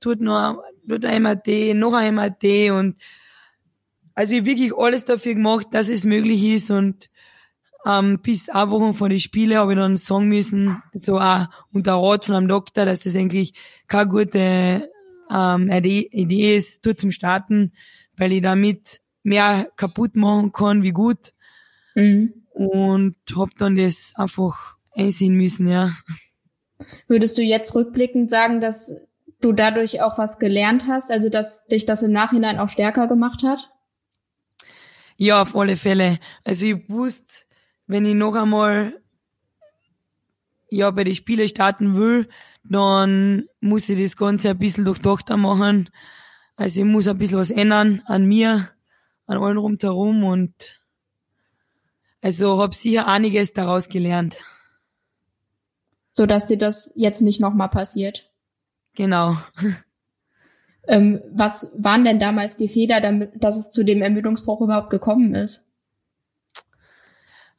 dort 0.00 0.20
noch 0.20 0.62
dort 0.84 1.04
ein 1.04 1.22
MRT, 1.22 1.74
noch 1.74 1.92
ein 1.92 2.14
MRT 2.14 2.70
und 2.70 2.96
also 4.16 4.34
ich 4.34 4.44
wirklich 4.46 4.74
alles 4.76 5.04
dafür 5.04 5.34
gemacht, 5.34 5.68
dass 5.70 5.88
es 5.88 6.04
möglich 6.04 6.42
ist 6.42 6.70
und 6.70 7.10
ähm, 7.86 8.18
bis 8.20 8.48
eine 8.48 8.70
Woche 8.70 8.94
vor 8.94 9.08
die 9.10 9.20
Spiele 9.20 9.58
habe 9.58 9.74
ich 9.74 9.78
dann 9.78 9.96
sagen 9.96 10.28
müssen, 10.28 10.82
so 10.94 11.20
auch 11.20 11.46
unter 11.72 11.94
Rat 11.94 12.24
von 12.24 12.34
einem 12.34 12.48
Doktor, 12.48 12.86
dass 12.86 13.00
das 13.00 13.14
eigentlich 13.14 13.52
keine 13.86 14.08
gute 14.08 14.90
ähm, 15.30 15.70
Idee 15.70 16.56
ist, 16.56 16.84
dort 16.84 16.98
zum 16.98 17.12
Starten, 17.12 17.72
weil 18.16 18.32
ich 18.32 18.42
damit 18.42 19.02
mehr 19.22 19.68
kaputt 19.76 20.16
machen 20.16 20.50
kann 20.50 20.82
wie 20.82 20.92
gut. 20.92 21.34
Mhm. 21.94 22.32
Und 22.54 23.16
hab 23.36 23.50
dann 23.58 23.76
das 23.76 24.12
einfach 24.16 24.76
einsehen 24.92 25.34
müssen, 25.34 25.68
ja. 25.68 25.92
Würdest 27.06 27.36
du 27.36 27.42
jetzt 27.42 27.74
rückblickend 27.74 28.30
sagen, 28.30 28.62
dass 28.62 28.94
du 29.42 29.52
dadurch 29.52 30.00
auch 30.00 30.16
was 30.16 30.38
gelernt 30.38 30.86
hast, 30.88 31.12
also 31.12 31.28
dass 31.28 31.66
dich 31.66 31.84
das 31.84 32.02
im 32.02 32.12
Nachhinein 32.12 32.58
auch 32.58 32.70
stärker 32.70 33.06
gemacht 33.06 33.42
hat? 33.42 33.70
Ja, 35.16 35.42
auf 35.42 35.56
alle 35.56 35.76
Fälle. 35.76 36.18
Also 36.44 36.66
ich 36.66 36.88
wusste, 36.88 37.32
wenn 37.86 38.04
ich 38.04 38.14
noch 38.14 38.34
einmal 38.34 39.00
ja 40.68 40.90
bei 40.90 41.04
den 41.04 41.14
Spielen 41.14 41.48
starten 41.48 41.96
will, 41.96 42.28
dann 42.64 43.44
muss 43.60 43.88
ich 43.88 44.02
das 44.02 44.16
Ganze 44.16 44.50
ein 44.50 44.58
bisschen 44.58 44.84
durchdachter 44.84 45.36
machen. 45.36 45.90
Also 46.56 46.80
ich 46.80 46.86
muss 46.86 47.08
ein 47.08 47.18
bisschen 47.18 47.38
was 47.38 47.50
ändern 47.50 48.02
an 48.06 48.26
mir, 48.26 48.70
an 49.26 49.38
allen 49.38 49.58
rundherum 49.58 50.24
und 50.24 50.82
Also 52.20 52.60
habe 52.60 52.74
sicher 52.74 53.06
einiges 53.06 53.52
daraus 53.52 53.88
gelernt. 53.88 54.42
So 56.12 56.26
dass 56.26 56.46
dir 56.46 56.58
das 56.58 56.92
jetzt 56.96 57.22
nicht 57.22 57.40
nochmal 57.40 57.68
passiert. 57.68 58.32
Genau. 58.94 59.36
Ähm, 60.88 61.20
was 61.32 61.74
waren 61.78 62.04
denn 62.04 62.20
damals 62.20 62.56
die 62.56 62.68
Fehler, 62.68 63.00
damit, 63.00 63.32
dass 63.34 63.58
es 63.58 63.70
zu 63.70 63.84
dem 63.84 64.02
Ermüdungsbruch 64.02 64.60
überhaupt 64.60 64.90
gekommen 64.90 65.34
ist? 65.34 65.66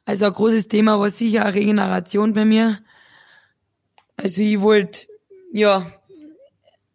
Also 0.04 0.24
ein 0.24 0.32
großes 0.32 0.68
Thema 0.68 0.98
war 0.98 1.10
sicher 1.10 1.52
Regeneration 1.52 2.32
bei 2.32 2.46
mir. 2.46 2.78
Also 4.16 4.42
ich 4.42 4.60
wollte, 4.60 5.06
ja, 5.52 5.92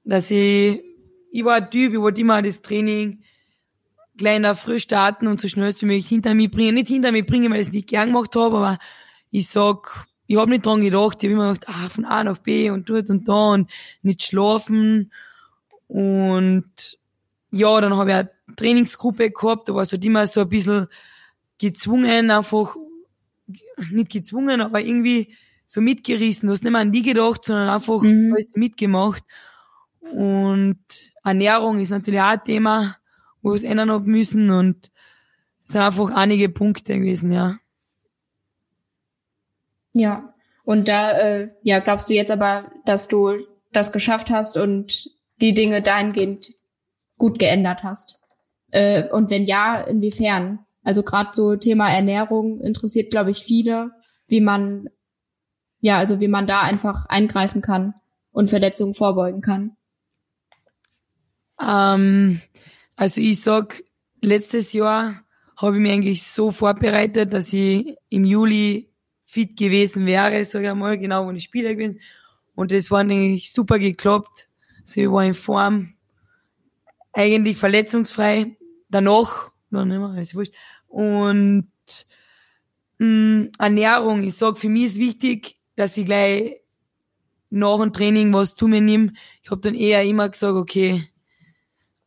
dass 0.03 0.31
ich, 0.31 0.83
ich 1.31 1.45
war 1.45 1.55
ein 1.55 1.69
Typ, 1.69 1.93
ich 1.93 1.99
wollte 1.99 2.21
immer 2.21 2.41
das 2.41 2.61
Training 2.61 3.23
kleiner 4.17 4.55
früh 4.55 4.79
starten 4.79 5.27
und 5.27 5.39
so 5.39 5.47
schnell 5.47 5.73
wie 5.79 5.85
möglich 5.85 6.07
hinter 6.07 6.33
mich 6.33 6.49
bringen. 6.49 6.75
Nicht 6.75 6.87
hinter 6.87 7.11
mich 7.11 7.25
bringen, 7.25 7.51
weil 7.51 7.61
ich 7.61 7.67
es 7.67 7.73
nicht 7.73 7.89
gern 7.89 8.07
gemacht 8.07 8.35
habe, 8.35 8.57
aber 8.57 8.77
ich 9.29 9.47
sag, 9.47 10.07
ich 10.25 10.37
habe 10.37 10.49
nicht 10.49 10.65
dran 10.65 10.81
gedacht, 10.81 11.23
ich 11.23 11.29
habe 11.29 11.33
immer 11.33 11.53
gedacht, 11.53 11.69
ah, 11.69 11.89
von 11.89 12.05
A 12.05 12.23
nach 12.23 12.39
B 12.39 12.71
und 12.71 12.89
dort 12.89 13.09
und 13.09 13.27
da 13.27 13.51
und 13.51 13.69
nicht 14.01 14.23
schlafen 14.23 15.11
und 15.93 16.97
ja, 17.51 17.79
dann 17.79 17.95
habe 17.95 18.09
ich 18.09 18.15
eine 18.15 18.31
Trainingsgruppe 18.55 19.29
gehabt, 19.29 19.69
da 19.69 19.75
war 19.75 19.85
so 19.85 19.95
immer 19.95 20.25
so 20.25 20.41
ein 20.41 20.49
bisschen 20.49 20.87
gezwungen, 21.59 22.31
einfach, 22.31 22.75
nicht 23.91 24.11
gezwungen, 24.11 24.61
aber 24.61 24.81
irgendwie 24.81 25.35
so 25.67 25.81
mitgerissen. 25.81 26.47
Du 26.47 26.53
hast 26.53 26.63
nicht 26.63 26.71
mehr 26.71 26.81
an 26.81 26.91
die 26.91 27.03
gedacht, 27.03 27.45
sondern 27.45 27.69
einfach 27.69 28.01
mhm. 28.01 28.33
alles 28.33 28.55
mitgemacht. 28.55 29.23
Und 29.99 30.79
Ernährung 31.23 31.79
ist 31.79 31.91
natürlich 31.91 32.21
auch 32.21 32.29
ein 32.29 32.43
Thema, 32.43 32.97
wo 33.43 33.51
wir 33.51 33.55
es 33.55 33.63
ändern 33.63 33.91
haben 33.91 34.05
müssen 34.05 34.49
und 34.49 34.89
es 35.63 35.73
sind 35.73 35.81
einfach 35.81 36.09
einige 36.09 36.49
Punkte 36.49 36.97
gewesen, 36.97 37.31
ja. 37.31 37.59
Ja. 39.93 40.33
Und 40.63 40.87
da, 40.87 41.11
äh, 41.11 41.49
ja, 41.61 41.81
glaubst 41.81 42.09
du 42.09 42.13
jetzt 42.13 42.31
aber, 42.31 42.71
dass 42.85 43.07
du 43.07 43.45
das 43.71 43.91
geschafft 43.91 44.31
hast 44.31 44.57
und 44.57 45.13
die 45.43 45.53
Dinge 45.53 45.83
dahingehend 45.83 46.53
gut 47.17 47.37
geändert 47.37 47.83
hast? 47.83 48.19
Äh, 48.71 49.07
und 49.09 49.29
wenn 49.29 49.45
ja, 49.45 49.79
inwiefern? 49.81 50.65
Also 50.83 51.03
gerade 51.03 51.29
so 51.33 51.55
Thema 51.55 51.89
Ernährung 51.89 52.59
interessiert, 52.61 53.11
glaube 53.11 53.31
ich, 53.31 53.43
viele, 53.43 53.91
wie 54.27 54.41
man, 54.41 54.89
ja, 55.79 55.99
also 55.99 56.19
wie 56.19 56.27
man 56.27 56.47
da 56.47 56.61
einfach 56.61 57.05
eingreifen 57.05 57.61
kann 57.61 57.93
und 58.31 58.49
Verletzungen 58.49 58.95
vorbeugen 58.95 59.41
kann. 59.41 59.77
Ähm, 61.61 62.41
also 62.95 63.21
ich 63.21 63.41
sag, 63.41 63.83
letztes 64.21 64.73
Jahr 64.73 65.23
habe 65.55 65.75
ich 65.75 65.81
mich 65.81 65.91
eigentlich 65.91 66.23
so 66.23 66.51
vorbereitet, 66.51 67.31
dass 67.31 67.53
ich 67.53 67.95
im 68.09 68.25
Juli 68.25 68.89
fit 69.25 69.57
gewesen 69.57 70.05
wäre, 70.05 70.43
sage 70.45 70.67
ich 70.67 70.73
mal, 70.73 70.97
genau, 70.97 71.25
wo 71.25 71.31
ich 71.31 71.43
Spieler 71.43 71.73
gewesen. 71.73 71.99
Und 72.55 72.71
das 72.71 72.91
war 72.91 72.99
eigentlich 72.99 73.51
super 73.51 73.79
geklappt. 73.79 74.49
Sie 74.83 75.09
war 75.09 75.23
in 75.23 75.33
Form, 75.33 75.93
eigentlich 77.13 77.57
verletzungsfrei. 77.57 78.57
Danach, 78.89 79.51
noch 79.69 79.85
nicht 79.85 79.97
mehr, 79.97 80.21
ist 80.21 80.35
wurscht. 80.35 80.53
Und 80.87 81.69
mh, 82.97 83.07
mm, 83.07 83.51
Ernährung, 83.59 84.23
ich 84.23 84.35
sag, 84.35 84.57
für 84.57 84.69
mich 84.69 84.85
ist 84.85 84.97
wichtig, 84.97 85.57
dass 85.75 85.97
ich 85.97 86.05
gleich 86.05 86.61
nach 87.49 87.79
dem 87.79 87.93
Training 87.93 88.33
was 88.33 88.55
zu 88.55 88.67
mir 88.67 88.81
nehme. 88.81 89.13
Ich 89.41 89.51
habe 89.51 89.61
dann 89.61 89.75
eher 89.75 90.03
immer 90.03 90.27
gesagt, 90.29 90.55
okay, 90.55 91.07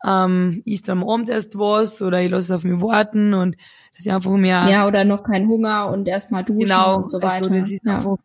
ähm, 0.04 0.62
isst 0.64 0.90
am 0.90 1.09
Abend 1.09 1.30
erst 1.30 1.59
was 1.59 2.02
oder 2.02 2.21
ich 2.21 2.30
lasse 2.30 2.54
auf 2.54 2.64
mich 2.64 2.80
warten 2.80 3.33
und 3.33 3.56
das 3.92 4.06
ist 4.06 4.12
einfach 4.12 4.33
mehr. 4.33 4.66
Ja, 4.68 4.87
oder 4.87 5.04
noch 5.04 5.23
kein 5.23 5.49
Hunger 5.49 5.88
und 5.90 6.06
erstmal 6.06 6.45
duschen 6.45 6.61
genau, 6.61 6.97
und 6.97 7.11
so 7.11 7.23
weiter. 7.23 7.45
Also 7.45 7.49
das 7.49 7.71
ist 7.71 7.85
ja. 7.85 7.97
einfach, 7.97 8.16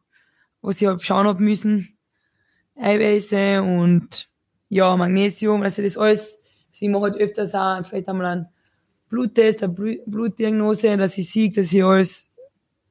was 0.62 0.81
ich 0.81 0.88
hab 0.88 1.03
schauen 1.03 1.27
hab 1.27 1.39
müssen. 1.39 1.98
Eiweiße 2.75 3.62
und 3.62 4.30
ja, 4.72 4.96
Magnesium, 4.96 5.63
also 5.63 5.82
das 5.82 5.98
alles, 5.98 6.38
also 6.70 6.86
ich 6.86 6.90
mache 6.90 7.04
halt 7.04 7.18
öfters 7.18 7.54
auch 7.54 7.86
vielleicht 7.86 8.08
einmal 8.08 8.25
einen 8.25 8.48
Bluttest, 9.10 9.62
eine 9.62 9.74
Blutdiagnose, 9.74 10.96
dass 10.96 11.18
ich 11.18 11.30
sehe, 11.30 11.51
dass 11.51 11.74
ich 11.74 11.84
alles, 11.84 12.30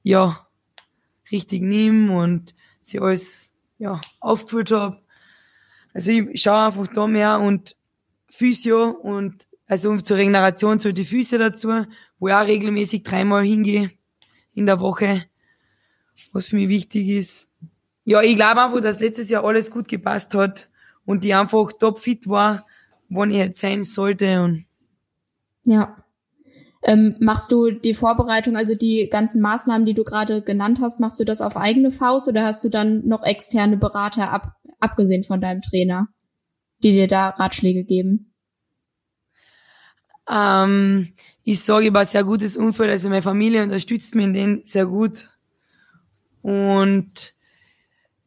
ja, 0.03 0.47
richtig 1.33 1.63
nehme 1.63 2.19
und 2.19 2.55
sie 2.83 3.01
alles, 3.01 3.55
ja, 3.79 3.99
aufgefüllt 4.21 4.73
habe. 4.73 5.01
Also 5.95 6.11
ich 6.11 6.43
schaue 6.43 6.67
einfach 6.67 6.87
da 6.89 7.07
mehr 7.07 7.41
und 7.41 7.75
Physio 8.29 8.91
und 8.91 9.49
also 9.67 9.97
zur 10.03 10.19
Regeneration 10.19 10.81
zu 10.81 10.93
die 10.93 11.07
Füße 11.07 11.39
dazu, 11.39 11.87
wo 12.19 12.29
ich 12.29 12.35
auch 12.35 12.47
regelmäßig 12.47 13.05
dreimal 13.05 13.43
hingehe 13.43 13.91
in 14.53 14.67
der 14.67 14.81
Woche, 14.81 15.25
was 16.33 16.49
für 16.49 16.57
mich 16.57 16.69
wichtig 16.69 17.09
ist. 17.09 17.49
Ja, 18.05 18.21
ich 18.21 18.37
glaube 18.37 18.61
einfach, 18.61 18.83
dass 18.83 19.01
letztes 19.01 19.31
Jahr 19.31 19.45
alles 19.45 19.71
gut 19.71 19.89
gepasst 19.89 20.35
hat 20.35 20.70
und 21.11 21.25
die 21.25 21.35
einfach 21.35 21.73
topfit 21.73 22.29
war, 22.29 22.67
wann 23.09 23.33
ich 23.33 23.39
jetzt 23.39 23.61
sein 23.61 23.83
sollte. 23.83 24.43
Und 24.43 24.65
ja. 25.65 25.97
Ähm, 26.85 27.17
machst 27.19 27.51
du 27.51 27.73
die 27.73 27.95
Vorbereitung, 27.95 28.57
also 28.57 28.77
die 28.77 29.09
ganzen 29.11 29.43
Maßnahmen, 29.43 29.85
die 29.85 29.93
du 29.93 30.05
gerade 30.05 30.41
genannt 30.41 30.79
hast, 30.81 31.01
machst 31.01 31.19
du 31.19 31.25
das 31.25 31.41
auf 31.41 31.57
eigene 31.57 31.91
Faust 31.91 32.29
oder 32.29 32.45
hast 32.45 32.65
du 32.65 32.69
dann 32.69 33.07
noch 33.07 33.25
externe 33.25 33.77
Berater 33.77 34.31
ab, 34.31 34.55
abgesehen 34.79 35.25
von 35.25 35.41
deinem 35.41 35.61
Trainer, 35.63 36.07
die 36.85 36.93
dir 36.93 37.09
da 37.09 37.31
Ratschläge 37.31 37.83
geben? 37.83 38.33
Ähm, 40.29 41.13
ich 41.43 41.61
sage, 41.61 41.89
ich 41.89 41.93
war 41.93 42.05
sehr 42.05 42.23
gutes 42.23 42.57
Umfeld, 42.57 42.89
also 42.89 43.09
meine 43.09 43.21
Familie 43.21 43.65
unterstützt 43.65 44.15
mich 44.15 44.27
in 44.27 44.33
denen 44.33 44.65
sehr 44.65 44.87
gut. 44.87 45.29
Und 46.41 47.35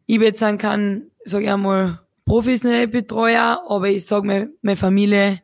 ich 0.06 0.38
sagen 0.38 0.58
kann, 0.58 1.08
sage 1.24 1.46
ich 1.46 1.50
einmal, 1.50 2.03
professionelle 2.26 2.88
Betreuer, 2.88 3.64
aber 3.68 3.90
ich 3.90 4.06
sage, 4.06 4.26
meine, 4.26 4.54
meine 4.62 4.78
Familie 4.78 5.42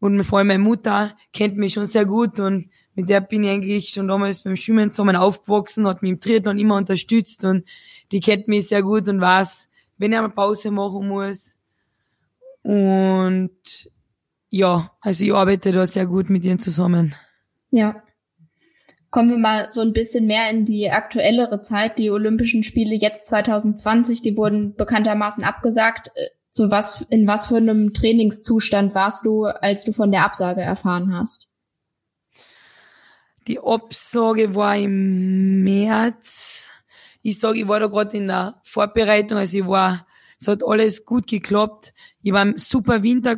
und 0.00 0.22
vor 0.24 0.38
allem 0.38 0.48
meine 0.48 0.62
Mutter 0.62 1.16
kennt 1.32 1.56
mich 1.56 1.74
schon 1.74 1.86
sehr 1.86 2.04
gut 2.04 2.38
und 2.38 2.70
mit 2.94 3.08
der 3.08 3.20
bin 3.20 3.44
ich 3.44 3.50
eigentlich 3.50 3.88
schon 3.90 4.08
damals 4.08 4.42
beim 4.42 4.56
Schwimmen 4.56 4.92
zusammen 4.92 5.16
aufgewachsen, 5.16 5.86
hat 5.86 6.02
mich 6.02 6.12
im 6.12 6.20
Triathlon 6.20 6.58
immer 6.58 6.76
unterstützt 6.76 7.44
und 7.44 7.64
die 8.12 8.20
kennt 8.20 8.48
mich 8.48 8.68
sehr 8.68 8.82
gut 8.82 9.08
und 9.08 9.20
weiß, 9.20 9.68
wenn 9.98 10.12
ich 10.12 10.18
eine 10.18 10.28
Pause 10.28 10.70
machen 10.70 11.08
muss. 11.08 11.54
Und 12.62 13.90
ja, 14.50 14.92
also 15.00 15.24
ich 15.24 15.34
arbeite 15.34 15.72
da 15.72 15.86
sehr 15.86 16.06
gut 16.06 16.30
mit 16.30 16.44
ihnen 16.44 16.58
zusammen. 16.58 17.14
Ja. 17.70 18.02
Kommen 19.14 19.30
wir 19.30 19.38
mal 19.38 19.68
so 19.70 19.80
ein 19.80 19.92
bisschen 19.92 20.26
mehr 20.26 20.50
in 20.50 20.64
die 20.64 20.90
aktuellere 20.90 21.60
Zeit. 21.60 22.00
Die 22.00 22.10
Olympischen 22.10 22.64
Spiele 22.64 22.96
jetzt 22.96 23.26
2020, 23.26 24.22
die 24.22 24.36
wurden 24.36 24.74
bekanntermaßen 24.74 25.44
abgesagt. 25.44 26.10
Äh, 26.16 26.30
zu 26.50 26.72
was, 26.72 27.06
in 27.10 27.24
was 27.28 27.46
für 27.46 27.58
einem 27.58 27.94
Trainingszustand 27.94 28.92
warst 28.96 29.24
du, 29.24 29.44
als 29.44 29.84
du 29.84 29.92
von 29.92 30.10
der 30.10 30.24
Absage 30.24 30.62
erfahren 30.62 31.16
hast? 31.16 31.48
Die 33.46 33.60
Absage 33.60 34.56
war 34.56 34.76
im 34.76 35.62
März. 35.62 36.66
Ich 37.22 37.38
sage, 37.38 37.60
ich 37.60 37.68
war 37.68 37.78
da 37.78 37.86
gerade 37.86 38.16
in 38.16 38.26
der 38.26 38.60
Vorbereitung, 38.64 39.38
also 39.38 39.58
ich 39.58 39.66
war, 39.68 40.04
es 40.40 40.48
hat 40.48 40.66
alles 40.66 41.04
gut 41.04 41.28
geklappt. 41.28 41.94
Ich 42.20 42.32
war 42.32 42.42
im 42.42 42.58
super 42.58 43.04
Winter 43.04 43.36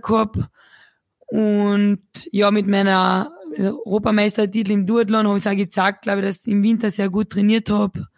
und 1.26 2.00
ja, 2.32 2.50
mit 2.50 2.66
meiner 2.66 3.35
Europameistertitel 3.58 4.72
im 4.72 4.86
Duathlon 4.86 5.26
habe 5.26 5.38
ich 5.38 5.48
auch 5.48 5.56
gezeigt, 5.56 6.02
glaube 6.02 6.20
ich, 6.20 6.26
dass 6.26 6.46
ich 6.46 6.52
im 6.52 6.62
Winter 6.62 6.90
sehr 6.90 7.08
gut 7.08 7.30
trainiert 7.30 7.70
habe. 7.70 8.08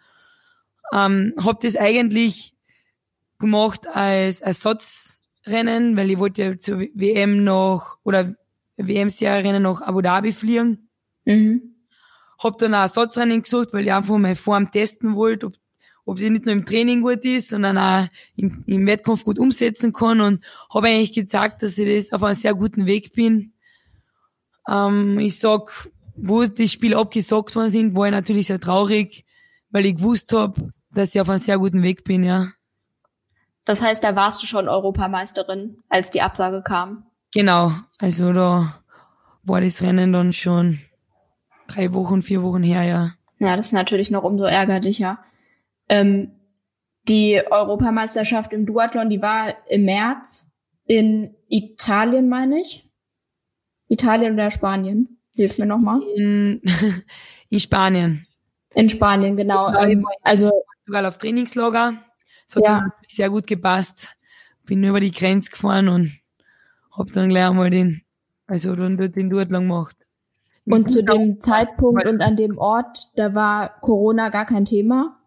Ähm, 0.91 1.33
habe 1.39 1.59
das 1.61 1.75
eigentlich 1.75 2.53
gemacht 3.39 3.87
als 3.87 4.41
Ersatzrennen, 4.41 5.95
weil 5.95 6.11
ich 6.11 6.19
wollte 6.19 6.57
zur 6.57 6.79
WM 6.93 7.43
noch 7.43 7.97
oder 8.03 8.35
WM-Serie-Rennen 8.77 9.63
nach 9.63 9.81
Abu 9.81 10.01
Dhabi 10.01 10.33
fliegen. 10.33 10.89
Mhm. 11.25 11.75
Hab 12.37 12.57
dann 12.57 12.73
ein 12.73 12.81
Ersatzrennen 12.81 13.41
gesucht, 13.41 13.69
weil 13.71 13.85
ich 13.85 13.93
einfach 13.93 14.17
meine 14.17 14.35
Form 14.35 14.71
testen 14.71 15.15
wollte, 15.15 15.47
ob, 15.47 15.53
ob 16.05 16.19
sie 16.19 16.29
nicht 16.29 16.45
nur 16.45 16.53
im 16.53 16.65
Training 16.65 17.01
gut 17.01 17.23
ist, 17.25 17.49
sondern 17.49 17.77
auch 17.77 18.07
im, 18.35 18.63
im 18.65 18.85
Wettkampf 18.85 19.23
gut 19.25 19.39
umsetzen 19.39 19.93
kann 19.93 20.21
und 20.21 20.43
habe 20.73 20.87
eigentlich 20.87 21.13
gezeigt, 21.13 21.61
dass 21.63 21.77
ich 21.77 22.07
das 22.07 22.13
auf 22.13 22.23
einem 22.23 22.35
sehr 22.35 22.53
guten 22.53 22.85
Weg 22.85 23.13
bin. 23.13 23.53
Ähm, 24.69 25.19
ich 25.19 25.39
sag, 25.39 25.89
wo 26.15 26.45
die 26.45 26.67
Spiele 26.67 26.97
abgesagt 26.97 27.55
worden 27.55 27.69
sind, 27.69 27.95
war 27.95 28.07
ich 28.07 28.11
natürlich 28.11 28.47
sehr 28.47 28.59
traurig, 28.59 29.25
weil 29.71 29.85
ich 29.85 29.95
gewusst 29.95 30.31
habe, 30.33 30.71
dass 30.91 31.15
ich 31.15 31.21
auf 31.21 31.29
einem 31.29 31.39
sehr 31.39 31.57
guten 31.57 31.83
Weg 31.83 32.03
bin, 32.03 32.23
ja. 32.23 32.49
Das 33.65 33.81
heißt, 33.81 34.03
da 34.03 34.15
warst 34.15 34.41
du 34.41 34.47
schon 34.47 34.67
Europameisterin, 34.67 35.77
als 35.89 36.11
die 36.11 36.21
Absage 36.21 36.63
kam? 36.63 37.05
Genau, 37.33 37.71
also 37.99 38.33
da 38.33 38.81
war 39.43 39.61
das 39.61 39.81
Rennen 39.81 40.11
dann 40.11 40.33
schon 40.33 40.79
drei 41.67 41.93
Wochen, 41.93 42.21
vier 42.21 42.41
Wochen 42.41 42.63
her, 42.63 42.83
ja. 42.83 43.11
Ja, 43.37 43.55
das 43.55 43.67
ist 43.67 43.73
natürlich 43.73 44.11
noch 44.11 44.23
umso 44.23 44.45
ärgerlicher. 44.45 45.19
Ähm, 45.87 46.31
die 47.07 47.41
Europameisterschaft 47.49 48.53
im 48.53 48.65
Duathlon, 48.65 49.09
die 49.09 49.21
war 49.21 49.53
im 49.69 49.85
März 49.85 50.51
in 50.85 51.35
Italien, 51.47 52.27
meine 52.27 52.59
ich. 52.61 52.88
Italien 53.89 54.33
oder 54.33 54.49
Spanien? 54.51 55.17
Hilf 55.35 55.57
mir 55.57 55.65
nochmal. 55.65 56.01
In, 56.15 56.61
in 57.49 57.59
Spanien. 57.59 58.25
In 58.75 58.89
Spanien, 58.89 59.35
genau. 59.35 59.67
genau 59.67 59.83
ähm, 59.83 60.05
also 60.21 60.51
sogar 60.85 61.07
auf 61.07 61.17
Trainingslager. 61.17 61.93
Das 62.47 62.55
hat 62.55 62.63
Ja. 62.65 62.87
sehr 63.07 63.29
gut 63.29 63.47
gepasst. 63.47 64.09
Bin 64.65 64.83
über 64.83 64.99
die 64.99 65.11
Grenze 65.11 65.51
gefahren 65.51 65.87
und 65.89 66.11
hab 66.91 67.11
dann 67.11 67.29
gleich 67.29 67.45
einmal 67.49 67.69
den, 67.69 68.01
also 68.47 68.75
dann 68.75 68.97
dort 68.97 69.15
den 69.15 69.29
Durchlang 69.29 69.67
gemacht. 69.67 69.95
und 70.65 70.89
zu 70.91 71.03
dem 71.03 71.41
Zeitpunkt 71.41 72.05
und 72.05 72.21
an 72.21 72.35
dem 72.35 72.57
Ort, 72.59 73.07
da 73.15 73.33
war 73.33 73.79
Corona 73.81 74.29
gar 74.29 74.45
kein 74.45 74.65
Thema. 74.65 75.19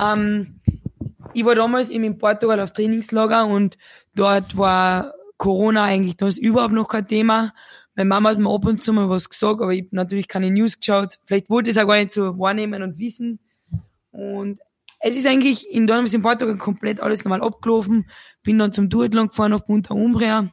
Ähm, 0.00 0.60
ich 1.34 1.44
war 1.44 1.54
damals 1.54 1.90
eben 1.90 2.04
in 2.04 2.18
Portugal 2.18 2.58
auf 2.60 2.72
Trainingslager 2.72 3.46
und 3.46 3.78
dort 4.14 4.56
war 4.56 5.14
Corona 5.38 5.84
eigentlich 5.84 6.16
das 6.16 6.36
überhaupt 6.36 6.74
noch 6.74 6.88
kein 6.88 7.08
Thema. 7.08 7.54
Meine 7.94 8.08
Mama 8.08 8.30
hat 8.30 8.38
mir 8.38 8.52
ab 8.52 8.66
und 8.66 8.84
zu 8.84 8.92
mal 8.92 9.08
was 9.08 9.30
gesagt, 9.30 9.60
aber 9.62 9.72
ich 9.72 9.84
habe 9.84 9.96
natürlich 9.96 10.28
keine 10.28 10.50
News 10.50 10.78
geschaut. 10.78 11.18
Vielleicht 11.24 11.48
wollte 11.48 11.70
ich 11.70 11.76
es 11.76 11.82
auch 11.82 11.88
gar 11.88 11.96
nicht 11.96 12.12
so 12.12 12.38
wahrnehmen 12.38 12.82
und 12.82 12.98
wissen. 12.98 13.38
Und 14.10 14.60
es 15.00 15.16
ist 15.16 15.26
eigentlich 15.26 15.70
in 15.70 15.86
damals 15.86 16.12
in 16.12 16.22
Portugal 16.22 16.58
komplett 16.58 17.00
alles 17.00 17.24
normal 17.24 17.42
abgelaufen. 17.42 18.06
Bin 18.42 18.58
dann 18.58 18.72
zum 18.72 18.88
Duathlon 18.88 19.28
gefahren 19.28 19.52
nach 19.52 19.64
Punta 19.64 19.94
Umbria. 19.94 20.52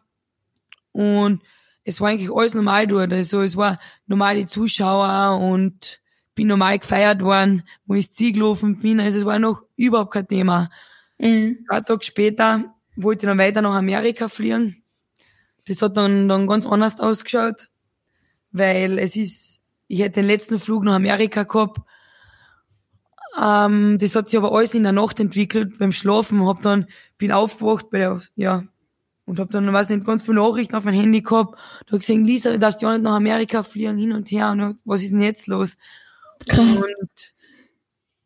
Und 0.91 1.41
es 1.83 1.99
war 1.99 2.09
eigentlich 2.09 2.31
alles 2.31 2.53
normal 2.53 2.87
dort. 2.87 3.11
Also 3.11 3.41
es 3.41 3.57
war 3.57 3.79
normal 4.05 4.35
die 4.35 4.45
Zuschauer 4.45 5.39
und 5.39 6.01
bin 6.35 6.47
normal 6.47 6.79
gefeiert 6.79 7.21
worden, 7.21 7.63
wo 7.85 7.95
ich 7.95 8.11
Ziel 8.11 8.33
gelaufen 8.33 8.79
bin. 8.79 8.99
Also 8.99 9.19
es 9.19 9.25
war 9.25 9.39
noch 9.39 9.63
überhaupt 9.75 10.13
kein 10.13 10.27
Thema. 10.27 10.69
Mhm. 11.17 11.65
Zwei 11.67 11.81
Tage 11.81 12.03
später 12.03 12.74
wollte 12.95 13.25
ich 13.25 13.29
dann 13.29 13.37
weiter 13.37 13.61
nach 13.61 13.73
Amerika 13.73 14.27
fliegen. 14.27 14.83
Das 15.67 15.81
hat 15.81 15.97
dann, 15.97 16.27
dann 16.27 16.47
ganz 16.47 16.65
anders 16.65 16.99
ausgeschaut, 16.99 17.69
weil 18.51 18.99
es 18.99 19.15
ist, 19.15 19.61
ich 19.87 19.99
hätte 19.99 20.21
den 20.21 20.27
letzten 20.27 20.59
Flug 20.59 20.83
nach 20.83 20.95
Amerika 20.95 21.43
gehabt. 21.43 21.81
Ähm, 23.41 23.97
das 23.99 24.15
hat 24.15 24.29
sich 24.29 24.37
aber 24.37 24.51
alles 24.51 24.75
in 24.75 24.83
der 24.83 24.91
Nacht 24.91 25.19
entwickelt 25.19 25.79
beim 25.79 25.91
Schlafen. 25.91 26.45
Hab 26.45 26.61
dann, 26.61 26.87
bin 27.17 27.31
aufgewacht 27.31 27.89
bei 27.89 27.99
der, 27.99 28.21
ja, 28.35 28.63
und 29.25 29.39
hab 29.39 29.49
dann, 29.49 29.71
weiß 29.71 29.89
nicht, 29.89 30.05
ganz 30.05 30.21
viele 30.23 30.35
Nachrichten 30.35 30.75
auf 30.75 30.85
mein 30.85 30.93
Handy 30.93 31.21
gehabt. 31.21 31.59
Da 31.87 31.93
hab 31.93 31.99
gesehen, 31.99 32.25
Lisa, 32.25 32.51
du 32.51 32.59
darfst 32.59 32.81
ja 32.81 32.91
nicht 32.91 33.03
nach 33.03 33.15
Amerika 33.15 33.63
fliegen, 33.63 33.97
hin 33.97 34.13
und 34.13 34.29
her. 34.29 34.51
Und 34.51 34.77
was 34.85 35.01
ist 35.01 35.11
denn 35.11 35.21
jetzt 35.21 35.47
los? 35.47 35.77
Krass. 36.47 36.83
Und 37.01 37.33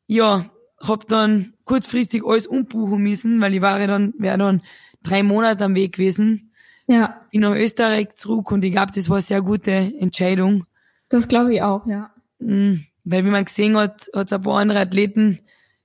ja, 0.08 0.52
hab 0.82 1.08
dann 1.08 1.54
kurzfristig 1.66 2.24
alles 2.26 2.48
umbuchen 2.48 3.02
müssen, 3.02 3.42
weil 3.42 3.54
ich 3.54 3.62
war 3.62 3.80
ja 3.80 3.88
dann, 3.88 4.14
wäre 4.18 4.38
dann 4.38 4.62
drei 5.04 5.24
Monate 5.24 5.66
am 5.66 5.76
Weg 5.76 5.94
gewesen. 5.94 6.52
Ja, 6.88 7.22
Bin 7.32 7.42
nach 7.42 7.56
Österreich 7.56 8.16
zurück 8.16 8.52
und 8.52 8.66
ich 8.66 8.72
glaube, 8.72 8.92
das 8.94 9.10
war 9.10 9.18
eine 9.18 9.22
sehr 9.22 9.42
gute 9.42 9.72
Entscheidung. 9.72 10.66
das 11.10 11.28
glaube 11.28 11.54
ich 11.54 11.62
auch, 11.62 11.86
ja. 11.86 12.12
Mhm. 12.40 12.86
Weil 13.04 13.26
wie 13.26 13.30
man 13.30 13.46
gesehen 13.46 13.78
hat, 13.78 14.10
hat 14.14 14.28
es 14.28 14.34
ein 14.34 14.42
paar 14.42 14.60
andere 14.60 14.80
Athleten, 14.80 15.40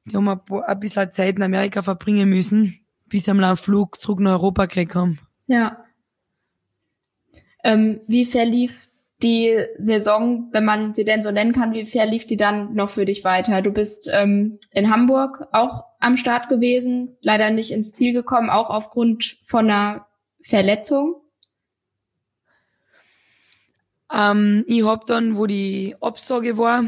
die 0.06 0.16
haben 0.16 0.28
ein, 0.28 0.42
paar, 0.44 0.68
ein 0.68 0.80
bisschen 0.80 1.10
Zeit 1.12 1.36
in 1.36 1.42
Amerika 1.42 1.82
verbringen 1.82 2.28
müssen, 2.28 2.80
bis 3.06 3.24
sie 3.24 3.30
am 3.30 3.42
einen 3.42 3.56
Flug 3.56 4.00
zurück 4.00 4.20
nach 4.20 4.32
Europa 4.32 4.66
gekriegt 4.66 4.94
haben. 4.94 5.18
Ja. 5.46 5.84
Ähm, 7.62 8.00
wie 8.06 8.24
verlief 8.24 8.90
die 9.22 9.56
Saison, 9.78 10.48
wenn 10.52 10.64
man 10.64 10.94
sie 10.94 11.04
denn 11.04 11.22
so 11.22 11.30
nennen 11.30 11.52
kann, 11.52 11.72
wie 11.72 11.86
verlief 11.86 12.26
die 12.26 12.36
dann 12.36 12.74
noch 12.74 12.88
für 12.88 13.04
dich 13.04 13.24
weiter? 13.24 13.62
Du 13.62 13.70
bist 13.70 14.10
ähm, 14.12 14.58
in 14.72 14.90
Hamburg 14.90 15.46
auch 15.52 15.84
am 16.00 16.16
Start 16.16 16.48
gewesen, 16.48 17.16
leider 17.20 17.50
nicht 17.50 17.70
ins 17.70 17.92
Ziel 17.92 18.12
gekommen, 18.12 18.50
auch 18.50 18.70
aufgrund 18.70 19.38
von 19.44 19.70
einer 19.70 20.06
Verletzung. 20.40 21.16
Ähm, 24.12 24.64
ich 24.66 24.84
hab 24.84 25.06
dann, 25.06 25.36
wo 25.36 25.46
die 25.46 25.96
Absage 26.00 26.58
war 26.58 26.84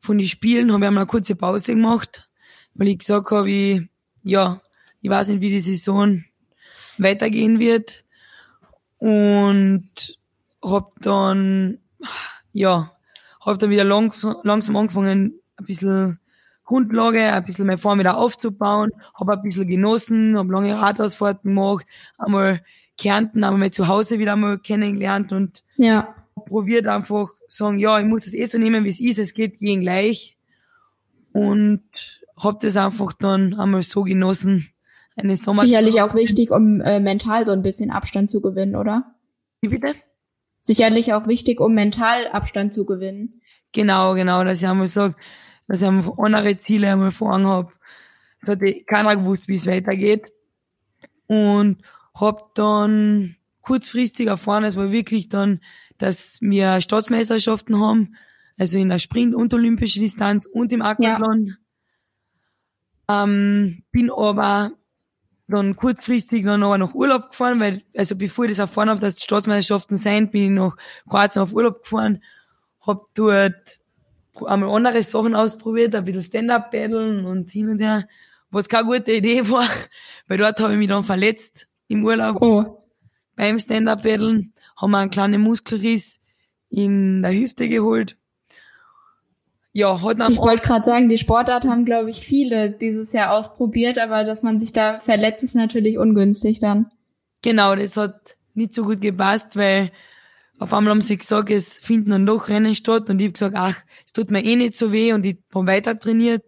von 0.00 0.18
den 0.18 0.28
Spielen, 0.28 0.72
habe 0.72 0.84
ich 0.84 0.88
einmal 0.88 1.02
eine 1.02 1.10
kurze 1.10 1.36
Pause 1.36 1.74
gemacht, 1.74 2.30
weil 2.74 2.88
ich 2.88 2.98
gesagt 2.98 3.30
habe, 3.30 3.50
ich, 3.50 3.82
ja, 4.22 4.62
ich 5.02 5.10
weiß 5.10 5.28
nicht, 5.28 5.40
wie 5.40 5.50
die 5.50 5.60
Saison 5.60 6.24
weitergehen 6.98 7.58
wird. 7.58 8.04
Und 8.98 10.18
hab 10.64 11.00
dann, 11.00 11.78
ja, 12.52 12.92
hab 13.40 13.58
dann 13.58 13.70
wieder 13.70 13.84
lang, 13.84 14.12
langsam 14.42 14.76
angefangen, 14.76 15.40
ein 15.56 15.66
bisschen 15.66 16.18
Grundlage, 16.64 17.32
ein 17.32 17.44
bisschen 17.44 17.66
meine 17.66 17.78
Form 17.78 17.98
wieder 17.98 18.16
aufzubauen, 18.16 18.90
hab 19.14 19.28
ein 19.28 19.42
bisschen 19.42 19.68
genossen, 19.68 20.38
hab 20.38 20.48
lange 20.48 20.74
Radausfahrten 20.74 21.54
gemacht, 21.54 21.86
einmal 22.18 22.62
Kärnten, 22.96 23.44
einmal 23.44 23.58
mal 23.58 23.70
zu 23.70 23.88
Hause 23.88 24.18
wieder 24.18 24.32
einmal 24.32 24.58
kennengelernt 24.58 25.32
und 25.32 25.62
Ja. 25.76 26.14
probiert 26.46 26.86
einfach 26.86 27.32
sagen, 27.48 27.78
ja, 27.78 27.98
ich 27.98 28.06
muss 28.06 28.24
das 28.24 28.34
eh 28.34 28.44
so 28.46 28.58
nehmen, 28.58 28.84
wie 28.84 28.90
es 28.90 29.00
ist, 29.00 29.18
es 29.18 29.34
geht 29.34 29.58
gegen 29.58 29.82
gleich. 29.82 30.36
Und 31.32 31.82
hab 32.36 32.60
das 32.60 32.76
einfach 32.76 33.12
dann 33.12 33.54
einmal 33.54 33.82
so 33.82 34.02
genossen. 34.02 34.68
Eine 35.16 35.36
Sommer 35.36 35.64
Sicherlich 35.64 36.00
auch 36.00 36.14
wichtig, 36.14 36.50
um 36.50 36.80
äh, 36.80 36.98
mental 36.98 37.44
so 37.46 37.52
ein 37.52 37.62
bisschen 37.62 37.90
Abstand 37.90 38.30
zu 38.30 38.40
gewinnen, 38.40 38.74
oder? 38.74 39.14
Wie 39.60 39.68
bitte? 39.68 39.94
Sicherlich 40.66 41.12
auch 41.12 41.26
wichtig, 41.26 41.60
um 41.60 41.74
mental 41.74 42.26
Abstand 42.28 42.72
zu 42.72 42.86
gewinnen. 42.86 43.42
Genau, 43.72 44.14
genau, 44.14 44.44
dass 44.44 44.62
ich 44.62 44.66
einmal 44.66 44.88
sag, 44.88 45.14
dass 45.68 45.82
ich 45.82 45.86
einmal 45.86 46.14
andere 46.16 46.56
Ziele 46.58 46.90
einmal 46.90 47.12
vor 47.12 47.34
Augen 47.34 47.46
hab. 47.46 47.72
Es 48.40 48.48
hat 48.48 48.62
eh 48.62 48.82
keiner 48.82 49.14
gewusst, 49.14 49.46
wie 49.46 49.56
es 49.56 49.66
weitergeht. 49.66 50.32
Und 51.26 51.82
hab 52.14 52.54
dann 52.54 53.36
kurzfristig 53.60 54.28
erfahren, 54.28 54.64
es 54.64 54.76
war 54.76 54.90
wirklich 54.90 55.28
dann, 55.28 55.60
dass 55.98 56.40
wir 56.40 56.80
Staatsmeisterschaften 56.80 57.78
haben, 57.78 58.16
also 58.58 58.78
in 58.78 58.88
der 58.88 58.98
Sprint- 58.98 59.34
und 59.34 59.52
olympische 59.52 60.00
Distanz 60.00 60.46
und 60.46 60.72
im 60.72 60.80
Aquathlon. 60.80 61.56
Ähm, 63.10 63.82
bin 63.90 64.10
aber 64.10 64.72
dann 65.48 65.76
kurzfristig 65.76 66.44
dann 66.44 66.62
aber 66.62 66.78
nach 66.78 66.94
Urlaub 66.94 67.30
gefahren, 67.30 67.60
weil, 67.60 67.82
also 67.96 68.16
bevor 68.16 68.44
ich 68.44 68.52
das 68.52 68.58
erfahren 68.60 68.88
habe, 68.88 69.00
dass 69.00 69.16
die 69.16 69.22
Staatsmeisterschaften 69.22 69.96
sein, 69.96 70.30
bin 70.30 70.42
ich 70.42 70.50
nach 70.50 70.76
Kroatien 71.08 71.42
auf 71.42 71.52
Urlaub 71.52 71.82
gefahren, 71.82 72.22
hab 72.80 73.12
dort 73.14 73.80
einmal 74.46 74.70
andere 74.70 75.02
Sachen 75.02 75.34
ausprobiert, 75.34 75.94
ein 75.94 76.04
bisschen 76.04 76.24
Stand-Up-Paddeln 76.24 77.24
und 77.24 77.50
hin 77.50 77.68
und 77.68 77.80
her, 77.80 78.06
was 78.50 78.68
keine 78.68 78.86
gute 78.86 79.12
Idee 79.12 79.48
war, 79.50 79.68
weil 80.26 80.38
dort 80.38 80.58
habe 80.60 80.72
ich 80.72 80.78
mich 80.78 80.88
dann 80.88 81.04
verletzt 81.04 81.68
im 81.88 82.04
Urlaub 82.04 82.38
Oh, 82.40 82.78
beim 83.36 83.58
Stand-Up-Paddeln, 83.58 84.52
haben 84.76 84.90
wir 84.90 84.98
einen 84.98 85.10
kleinen 85.10 85.40
Muskelriss 85.42 86.20
in 86.70 87.22
der 87.22 87.32
Hüfte 87.32 87.68
geholt. 87.68 88.16
Ja, 89.76 90.00
hat 90.02 90.20
dann 90.20 90.32
ich 90.32 90.38
wollte 90.38 90.62
gerade 90.62 90.84
sagen, 90.86 91.08
die 91.08 91.18
Sportart 91.18 91.64
haben, 91.64 91.84
glaube 91.84 92.08
ich, 92.08 92.20
viele 92.20 92.70
dieses 92.70 93.12
Jahr 93.12 93.32
ausprobiert, 93.32 93.98
aber 93.98 94.22
dass 94.22 94.44
man 94.44 94.60
sich 94.60 94.72
da 94.72 95.00
verletzt, 95.00 95.42
ist 95.42 95.56
natürlich 95.56 95.98
ungünstig 95.98 96.60
dann. 96.60 96.92
Genau, 97.42 97.74
das 97.74 97.96
hat 97.96 98.36
nicht 98.54 98.72
so 98.72 98.84
gut 98.84 99.00
gepasst, 99.00 99.56
weil 99.56 99.90
auf 100.60 100.72
einmal 100.72 100.92
haben 100.92 101.00
sie 101.00 101.16
gesagt, 101.16 101.50
es 101.50 101.80
finden 101.80 102.10
dann 102.10 102.24
doch 102.24 102.48
Rennen 102.48 102.76
statt 102.76 103.10
und 103.10 103.20
ich 103.20 103.26
hab 103.26 103.34
gesagt, 103.34 103.56
ach, 103.58 103.76
es 104.06 104.12
tut 104.12 104.30
mir 104.30 104.44
eh 104.44 104.54
nicht 104.54 104.76
so 104.76 104.92
weh 104.92 105.12
und 105.12 105.26
ich 105.26 105.38
hab 105.52 105.66
weiter 105.66 105.98
trainiert 105.98 106.44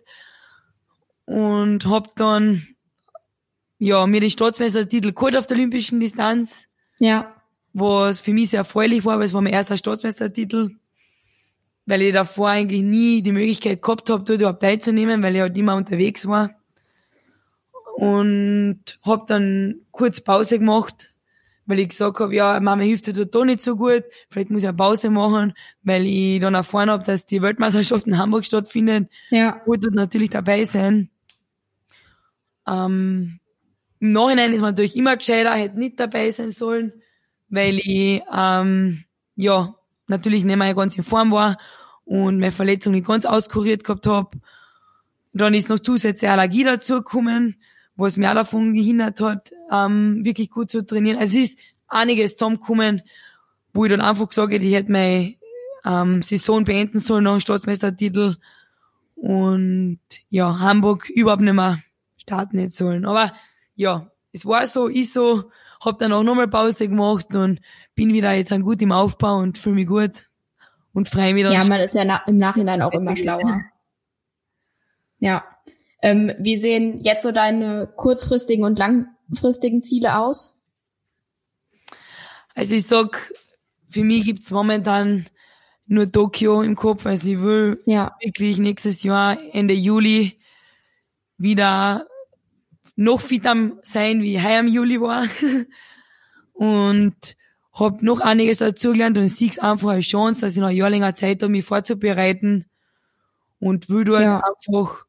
und 1.25 1.85
hab 1.87 2.15
dann 2.15 2.65
ja 3.79 4.07
mir 4.07 4.21
den 4.21 4.31
Staatsmeistertitel 4.31 5.13
geholt 5.13 5.37
auf 5.37 5.49
der 5.49 5.57
olympischen 5.57 5.99
Distanz, 5.99 6.67
Ja, 7.01 7.35
was 7.73 8.21
für 8.21 8.33
mich 8.33 8.51
sehr 8.51 8.59
erfreulich 8.59 9.05
war, 9.05 9.19
weil 9.19 9.27
es 9.27 9.35
war 9.35 9.43
mein 9.43 9.53
erster 9.53 9.77
Staatsmeistertitel, 9.77 10.77
weil 11.87 12.03
ich 12.03 12.13
davor 12.13 12.51
eigentlich 12.51 12.83
nie 12.83 13.23
die 13.23 13.33
Möglichkeit 13.33 13.81
gehabt 13.81 14.11
habe, 14.11 14.25
dort 14.25 14.41
überhaupt 14.41 14.63
teilzunehmen, 14.63 15.23
weil 15.23 15.37
ich 15.37 15.41
halt 15.41 15.57
immer 15.57 15.77
unterwegs 15.77 16.27
war 16.27 16.51
und 17.97 18.99
hab 19.03 19.27
dann 19.27 19.77
kurz 19.91 20.21
Pause 20.21 20.59
gemacht, 20.59 21.15
weil 21.65 21.79
ich 21.79 21.89
gesagt 21.89 22.19
habe, 22.19 22.35
ja, 22.35 22.61
Mama 22.61 22.83
hilft 22.83 23.07
tut 23.07 23.35
da 23.35 23.45
nicht 23.45 23.63
so 23.63 23.77
gut, 23.77 24.05
vielleicht 24.29 24.51
muss 24.51 24.63
ich 24.63 24.69
eine 24.69 24.77
Pause 24.77 25.11
machen, 25.11 25.55
weil 25.83 26.07
ich 26.07 26.41
dann 26.41 26.55
erfahren 26.55 26.91
habe, 26.91 27.05
dass 27.05 27.25
die 27.25 27.41
Weltmeisterschaft 27.41 28.07
in 28.07 28.19
Hamburg 28.19 28.45
stattfindet, 28.45 29.11
ja, 29.31 29.63
wollte 29.65 29.91
natürlich 29.93 30.31
dabei 30.31 30.65
sein. 30.65 31.09
Ähm, 32.67 33.39
Im 34.01 34.13
Nachhinein 34.13 34.53
ist 34.53 34.61
man 34.61 34.73
natürlich 34.73 34.97
immer 34.97 35.17
gescheiter, 35.17 35.55
hätte 35.55 35.79
nicht 35.79 35.99
dabei 35.99 36.31
sein 36.31 36.51
sollen, 36.51 36.93
weil 37.49 37.79
ich 37.79 38.21
ähm, 38.37 39.05
ja 39.37 39.75
natürlich 40.09 40.45
nicht 40.45 40.57
mehr 40.57 40.75
ganz 40.75 40.97
in 40.97 41.05
Form 41.05 41.31
war 41.33 41.57
und 42.05 42.39
meine 42.39 42.53
Verletzung 42.53 42.93
nicht 42.93 43.07
ganz 43.07 43.27
auskuriert 43.27 43.85
gehabt 43.85 44.07
habe. 44.07 44.39
Dann 45.33 45.55
ist 45.55 45.69
noch 45.69 45.81
zusätzliche 45.81 46.33
Allergie 46.33 46.65
dazugekommen, 46.65 47.57
was 47.97 48.17
mir 48.17 48.31
auch 48.31 48.35
davon 48.35 48.73
gehindert 48.73 49.21
hat, 49.21 49.53
ähm, 49.71 50.25
wirklich 50.25 50.51
gut 50.51 50.71
zu 50.71 50.85
trainieren. 50.85 51.19
Also 51.19 51.39
es 51.39 51.51
ist 51.51 51.59
einiges 51.89 52.37
zusammengekommen, 52.37 53.03
wo 53.73 53.85
ich 53.85 53.91
dann 53.91 54.01
einfach 54.01 54.29
gesagt 54.29 54.53
hätte, 54.53 54.65
ich 54.65 54.75
hätte 54.75 54.93
meine 54.93 55.35
ähm, 55.85 56.23
Saison 56.23 56.65
beenden 56.65 56.99
sollen 56.99 57.25
nach 57.25 57.33
dem 57.33 57.41
Staatsmeistertitel 57.41 58.37
und 59.15 60.01
ja, 60.31 60.59
Hamburg 60.59 61.09
überhaupt 61.11 61.43
nicht 61.43 61.55
mehr 61.55 61.81
starten 62.17 62.57
nicht 62.57 62.75
sollen. 62.75 63.07
Aber 63.07 63.33
ja, 63.75 64.11
es 64.33 64.45
war 64.45 64.67
so, 64.67 64.89
ist 64.89 65.15
so, 65.15 65.51
hab 65.81 65.99
dann 65.99 66.13
auch 66.13 66.23
nochmal 66.23 66.49
Pause 66.49 66.89
gemacht 66.89 67.35
und 67.37 67.61
bin 67.95 68.13
wieder 68.13 68.33
jetzt 68.33 68.53
ein 68.53 68.63
gut 68.63 68.81
im 68.83 68.93
Aufbau 68.93 69.39
und 69.39 69.59
fühle 69.59 69.75
mich 69.77 69.87
gut. 69.87 70.29
und 70.97 71.09
freue 71.09 71.35
mich. 71.35 71.45
Ja, 71.45 71.65
man 71.65 71.81
ist 71.81 71.95
ja 71.95 72.05
na 72.05 72.23
im 72.27 72.39
Nachhinein 72.39 72.81
auch 72.81 72.93
immer 72.93 73.15
schlauer. 73.17 73.63
Ja. 75.19 75.45
Ähm, 76.03 76.33
wie 76.39 76.57
sehen 76.57 77.03
jetzt 77.03 77.23
so 77.23 77.33
deine 77.33 77.87
kurzfristigen 77.97 78.65
und 78.65 78.79
langfristigen 78.79 79.83
Ziele 79.83 80.19
aus? 80.19 80.61
Also 82.55 82.75
ich 82.75 82.87
sag, 82.87 83.33
für 83.91 84.05
mich 84.05 84.25
gibt's 84.25 84.51
momentan 84.51 85.27
nur 85.87 86.11
Tokio 86.11 86.63
im 86.63 86.77
Kopf. 86.77 87.05
Also 87.07 87.29
ich 87.31 87.41
will 87.43 87.83
ja. 87.87 88.17
wirklich 88.21 88.59
nächstes 88.59 89.03
Jahr, 89.03 89.37
Ende 89.53 89.75
Juli, 89.75 90.41
wieder 91.39 92.07
noch 92.97 93.21
fitter 93.21 93.73
sein, 93.83 94.23
wie 94.23 94.41
heuer 94.41 94.61
im 94.61 94.69
Juli 94.69 95.01
war. 95.01 95.27
und 96.55 97.37
hab 97.73 98.03
noch 98.03 98.21
einiges 98.21 98.59
dazugelernt 98.59 99.19
und 99.19 99.29
sieh's 99.29 99.59
einfach 99.59 99.91
als 99.91 100.07
Chance, 100.07 100.41
dass 100.41 100.55
ich 100.55 100.61
noch 100.61 100.69
ein 100.69 100.77
Jahr 100.77 100.91
länger 100.91 101.15
Zeit 101.15 101.43
habe, 101.43 101.53
mich 101.53 101.65
vorzubereiten 101.65 102.65
und 103.61 103.91
will 103.91 104.05
dort 104.05 104.23
ja. 104.23 104.43
einfach 104.43 105.05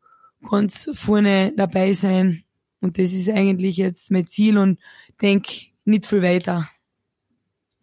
ganz 0.49 0.89
vorne 0.93 1.53
dabei 1.55 1.93
sein. 1.93 2.43
Und 2.81 2.99
das 2.99 3.13
ist 3.13 3.29
eigentlich 3.29 3.77
jetzt 3.77 4.11
mein 4.11 4.27
Ziel 4.27 4.57
und 4.57 4.79
denk 5.21 5.47
nicht 5.85 6.05
viel 6.05 6.21
weiter. 6.21 6.69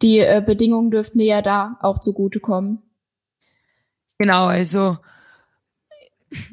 Die 0.01 0.19
äh, 0.19 0.43
Bedingungen 0.45 0.91
dürften 0.91 1.19
dir 1.19 1.25
ja 1.25 1.41
da 1.41 1.77
auch 1.81 1.99
zugutekommen. 1.99 2.83
Genau, 4.17 4.45
also 4.45 4.97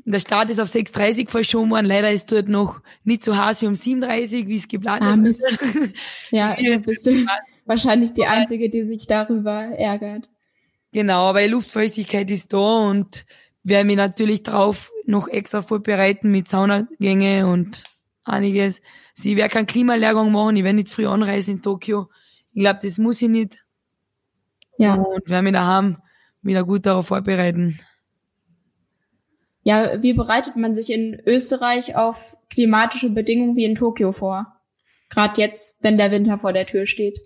der 0.05 0.21
Start 0.21 0.51
ist 0.51 0.61
auf 0.61 0.68
6.30 0.68 1.29
verschoben 1.29 1.71
worden. 1.71 1.87
Leider 1.87 2.11
ist 2.11 2.31
dort 2.31 2.49
noch 2.49 2.81
nicht 3.05 3.25
so 3.25 3.37
heiß 3.37 3.62
wie 3.62 3.66
um 3.66 3.75
7.30, 3.75 4.47
wie 4.47 4.57
es 4.57 4.68
geplant 4.68 5.03
ah, 5.03 5.14
ist. 5.27 5.47
ja, 6.31 6.55
bist 6.85 7.07
du 7.07 7.27
wahrscheinlich 7.66 8.12
die 8.12 8.27
Einzige, 8.27 8.68
die 8.68 8.85
sich 8.85 9.07
darüber 9.07 9.53
ärgert. 9.53 10.29
Genau, 10.92 11.29
aber 11.29 11.40
die 11.40 11.49
Luftfeuchtigkeit 11.49 12.31
ist 12.31 12.53
da 12.53 12.88
und 12.88 13.25
werde 13.62 13.87
mich 13.87 13.97
natürlich 13.97 14.42
drauf 14.42 14.92
noch 15.07 15.29
extra 15.29 15.62
vorbereiten 15.62 16.31
mit 16.31 16.49
Saunagänge 16.49 17.47
und 17.47 17.85
einiges. 18.25 18.83
Also 19.16 19.31
ich 19.31 19.37
werde 19.37 19.53
keine 19.53 19.66
Klimalehrgang 19.66 20.31
machen, 20.31 20.57
ich 20.57 20.64
werde 20.64 20.77
nicht 20.77 20.88
früh 20.88 21.07
anreisen 21.07 21.57
in 21.57 21.62
Tokio. 21.62 22.11
Ich 22.53 22.61
glaube, 22.61 22.81
das 22.83 22.99
muss 22.99 23.23
ich 23.23 23.29
nicht. 23.29 23.64
Ja. 24.79 24.95
Und 24.95 25.29
werde 25.29 25.42
mich 25.42 25.53
daheim 25.53 25.99
wieder 26.42 26.64
gut 26.64 26.87
darauf 26.87 27.07
vorbereiten. 27.07 27.79
Ja, 29.62 30.03
wie 30.03 30.12
bereitet 30.12 30.57
man 30.57 30.75
sich 30.75 30.90
in 30.90 31.20
Österreich 31.25 31.94
auf 31.94 32.37
klimatische 32.51 33.11
Bedingungen 33.11 33.57
wie 33.57 33.64
in 33.64 33.75
Tokio 33.75 34.12
vor? 34.12 34.57
Gerade 35.09 35.40
jetzt, 35.40 35.79
wenn 35.83 35.98
der 35.98 36.11
Winter 36.11 36.38
vor 36.38 36.53
der 36.53 36.66
Tür 36.66 36.87
steht. 36.87 37.20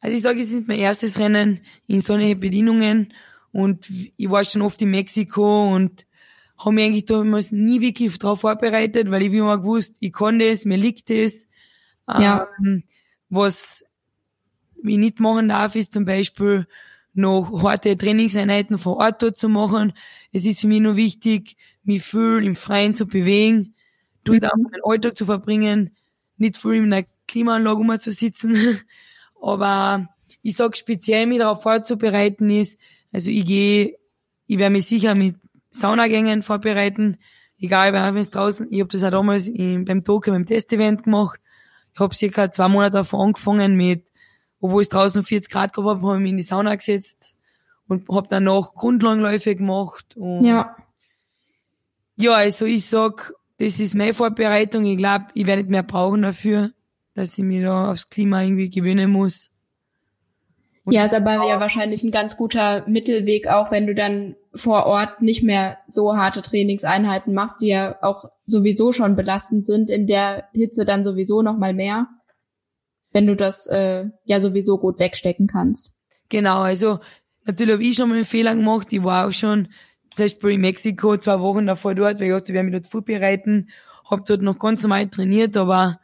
Also 0.00 0.16
ich 0.16 0.22
sage, 0.22 0.40
es 0.40 0.52
ist 0.52 0.68
mein 0.68 0.78
erstes 0.78 1.18
Rennen 1.18 1.60
in 1.86 2.00
solche 2.00 2.36
Bedingungen 2.36 3.12
und 3.52 3.90
ich 4.16 4.30
war 4.30 4.44
schon 4.44 4.62
oft 4.62 4.80
in 4.80 4.90
Mexiko 4.90 5.74
und 5.74 6.06
habe 6.56 6.72
mich 6.72 6.84
eigentlich 6.84 7.04
damals 7.06 7.52
nie 7.52 7.80
wirklich 7.80 8.18
darauf 8.18 8.40
vorbereitet, 8.40 9.10
weil 9.10 9.22
ich 9.22 9.32
immer 9.32 9.58
gewusst, 9.58 9.96
ich 10.00 10.12
kann 10.12 10.38
das, 10.38 10.64
mir 10.64 10.76
liegt 10.76 11.10
das. 11.10 11.46
Ja. 12.06 12.48
Ähm, 12.58 12.84
was 13.28 13.84
ich 14.82 14.98
nicht 14.98 15.20
machen 15.20 15.48
darf, 15.48 15.74
ist 15.74 15.92
zum 15.92 16.04
Beispiel 16.04 16.66
noch 17.12 17.62
harte 17.62 17.96
Trainingseinheiten 17.96 18.78
vor 18.78 18.98
Ort 18.98 19.22
dort 19.22 19.38
zu 19.38 19.48
machen. 19.48 19.92
Es 20.32 20.44
ist 20.44 20.60
für 20.60 20.68
mich 20.68 20.80
nur 20.80 20.96
wichtig, 20.96 21.56
mich 21.82 22.02
viel 22.02 22.44
im 22.44 22.56
Freien 22.56 22.94
zu 22.94 23.06
bewegen, 23.06 23.74
dort 24.24 24.44
auch 24.46 24.56
meinen 24.56 24.82
Alltag 24.84 25.16
zu 25.16 25.26
verbringen, 25.26 25.96
nicht 26.36 26.56
viel 26.56 26.74
in 26.74 26.92
einer 26.92 27.06
Klimaanlage 27.26 27.80
umzusitzen. 27.80 28.56
Aber 29.42 30.08
ich 30.42 30.56
sag 30.56 30.76
speziell, 30.76 31.26
mich 31.26 31.38
darauf 31.38 31.62
vorzubereiten 31.62 32.50
ist, 32.50 32.78
also 33.12 33.30
ich 33.30 33.44
gehe, 33.44 33.96
ich 34.46 34.58
werde 34.58 34.72
mich 34.72 34.86
sicher 34.86 35.14
mit 35.14 35.36
Saunagängen 35.70 36.42
vorbereiten, 36.42 37.18
egal 37.58 37.92
wenn 37.92 38.16
es 38.16 38.30
draußen, 38.30 38.68
ich 38.70 38.80
habe 38.80 38.90
das 38.90 39.02
auch 39.02 39.10
damals 39.10 39.48
im, 39.48 39.84
beim 39.84 40.04
Tokio, 40.04 40.32
beim 40.32 40.46
Testevent 40.46 41.04
gemacht. 41.04 41.40
Ich 41.92 42.00
habe 42.00 42.14
circa 42.14 42.50
zwei 42.50 42.68
Monate 42.68 42.98
davor 42.98 43.24
angefangen 43.24 43.76
mit 43.76 44.04
obwohl 44.60 44.82
es 44.82 44.88
draußen 44.88 45.24
40 45.24 45.50
Grad 45.50 45.72
gehabt 45.72 45.88
habe, 45.88 46.06
habe 46.06 46.16
ich 46.16 46.22
mich 46.22 46.30
in 46.30 46.36
die 46.36 46.42
Sauna 46.42 46.74
gesetzt 46.74 47.34
und 47.88 48.08
habe 48.08 48.28
dann 48.28 48.44
noch 48.44 48.74
Grundlagenläufe 48.74 49.56
gemacht. 49.56 50.16
Und 50.16 50.44
ja. 50.44 50.76
Ja, 52.16 52.34
also 52.34 52.66
ich 52.66 52.86
sag, 52.86 53.32
das 53.58 53.80
ist 53.80 53.94
meine 53.94 54.14
Vorbereitung. 54.14 54.84
Ich 54.84 54.98
glaube, 54.98 55.26
ich 55.34 55.46
werde 55.46 55.62
nicht 55.62 55.70
mehr 55.70 55.82
brauchen 55.82 56.22
dafür, 56.22 56.70
dass 57.14 57.36
ich 57.36 57.44
mich 57.44 57.62
da 57.62 57.90
aufs 57.90 58.08
Klima 58.08 58.42
irgendwie 58.42 58.70
gewöhnen 58.70 59.10
muss. 59.10 59.50
Und 60.84 60.94
ja, 60.94 61.04
ist 61.04 61.14
aber 61.14 61.46
ja 61.46 61.60
wahrscheinlich 61.60 62.02
ein 62.02 62.10
ganz 62.10 62.36
guter 62.36 62.86
Mittelweg, 62.86 63.48
auch 63.48 63.70
wenn 63.70 63.86
du 63.86 63.94
dann 63.94 64.36
vor 64.54 64.86
Ort 64.86 65.22
nicht 65.22 65.42
mehr 65.42 65.78
so 65.86 66.16
harte 66.16 66.42
Trainingseinheiten 66.42 67.32
machst, 67.34 67.62
die 67.62 67.68
ja 67.68 67.96
auch 68.02 68.24
sowieso 68.46 68.92
schon 68.92 69.14
belastend 69.14 69.66
sind, 69.66 69.90
in 69.90 70.06
der 70.06 70.44
Hitze 70.52 70.84
dann 70.84 71.04
sowieso 71.04 71.42
noch 71.42 71.56
mal 71.56 71.74
mehr 71.74 72.08
wenn 73.12 73.26
du 73.26 73.36
das 73.36 73.66
äh, 73.66 74.06
ja 74.24 74.40
sowieso 74.40 74.78
gut 74.78 74.98
wegstecken 74.98 75.46
kannst. 75.46 75.92
Genau, 76.28 76.60
also 76.60 77.00
natürlich 77.44 77.72
habe 77.74 77.82
ich 77.82 77.96
schon 77.96 78.08
mal 78.08 78.16
einen 78.16 78.24
Fehler 78.24 78.54
gemacht. 78.54 78.92
Ich 78.92 79.02
war 79.02 79.26
auch 79.28 79.32
schon 79.32 79.68
zum 80.14 80.24
Beispiel 80.24 80.50
in 80.50 80.60
Mexiko 80.60 81.16
zwei 81.16 81.40
Wochen 81.40 81.66
davor 81.66 81.94
dort, 81.94 82.20
weil 82.20 82.28
ich 82.28 82.32
dachte, 82.32 82.52
ich 82.52 82.54
werde 82.54 82.68
mich 82.68 82.80
dort 82.80 82.90
vorbereiten. 82.90 83.68
Hab 84.08 84.26
dort 84.26 84.42
noch 84.42 84.58
ganz 84.58 84.82
normal 84.82 85.08
trainiert, 85.08 85.56
aber 85.56 86.00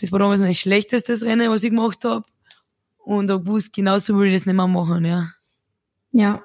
das 0.00 0.12
war 0.12 0.18
damals 0.18 0.40
mein 0.40 0.54
schlechtestes 0.54 1.24
Rennen, 1.24 1.50
was 1.50 1.64
ich 1.64 1.70
gemacht 1.70 2.04
habe. 2.04 2.24
Und 2.98 3.30
hab 3.30 3.44
gewusst, 3.44 3.72
genauso 3.72 4.16
will 4.18 4.28
ich 4.28 4.34
das 4.34 4.46
nicht 4.46 4.54
mehr 4.54 4.66
machen, 4.66 5.04
ja. 5.04 5.30
Ja. 6.12 6.42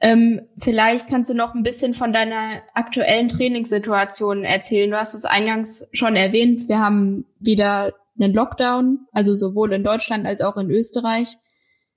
Ähm, 0.00 0.40
vielleicht 0.58 1.08
kannst 1.08 1.30
du 1.30 1.34
noch 1.34 1.54
ein 1.54 1.62
bisschen 1.62 1.94
von 1.94 2.12
deiner 2.12 2.62
aktuellen 2.74 3.28
Trainingssituation 3.28 4.44
erzählen. 4.44 4.90
Du 4.90 4.98
hast 4.98 5.14
es 5.14 5.24
eingangs 5.24 5.88
schon 5.92 6.16
erwähnt. 6.16 6.68
Wir 6.68 6.80
haben 6.80 7.24
wieder 7.38 7.94
einen 8.18 8.34
Lockdown, 8.34 9.06
also 9.12 9.34
sowohl 9.34 9.72
in 9.72 9.84
Deutschland 9.84 10.26
als 10.26 10.40
auch 10.40 10.56
in 10.56 10.70
Österreich. 10.70 11.38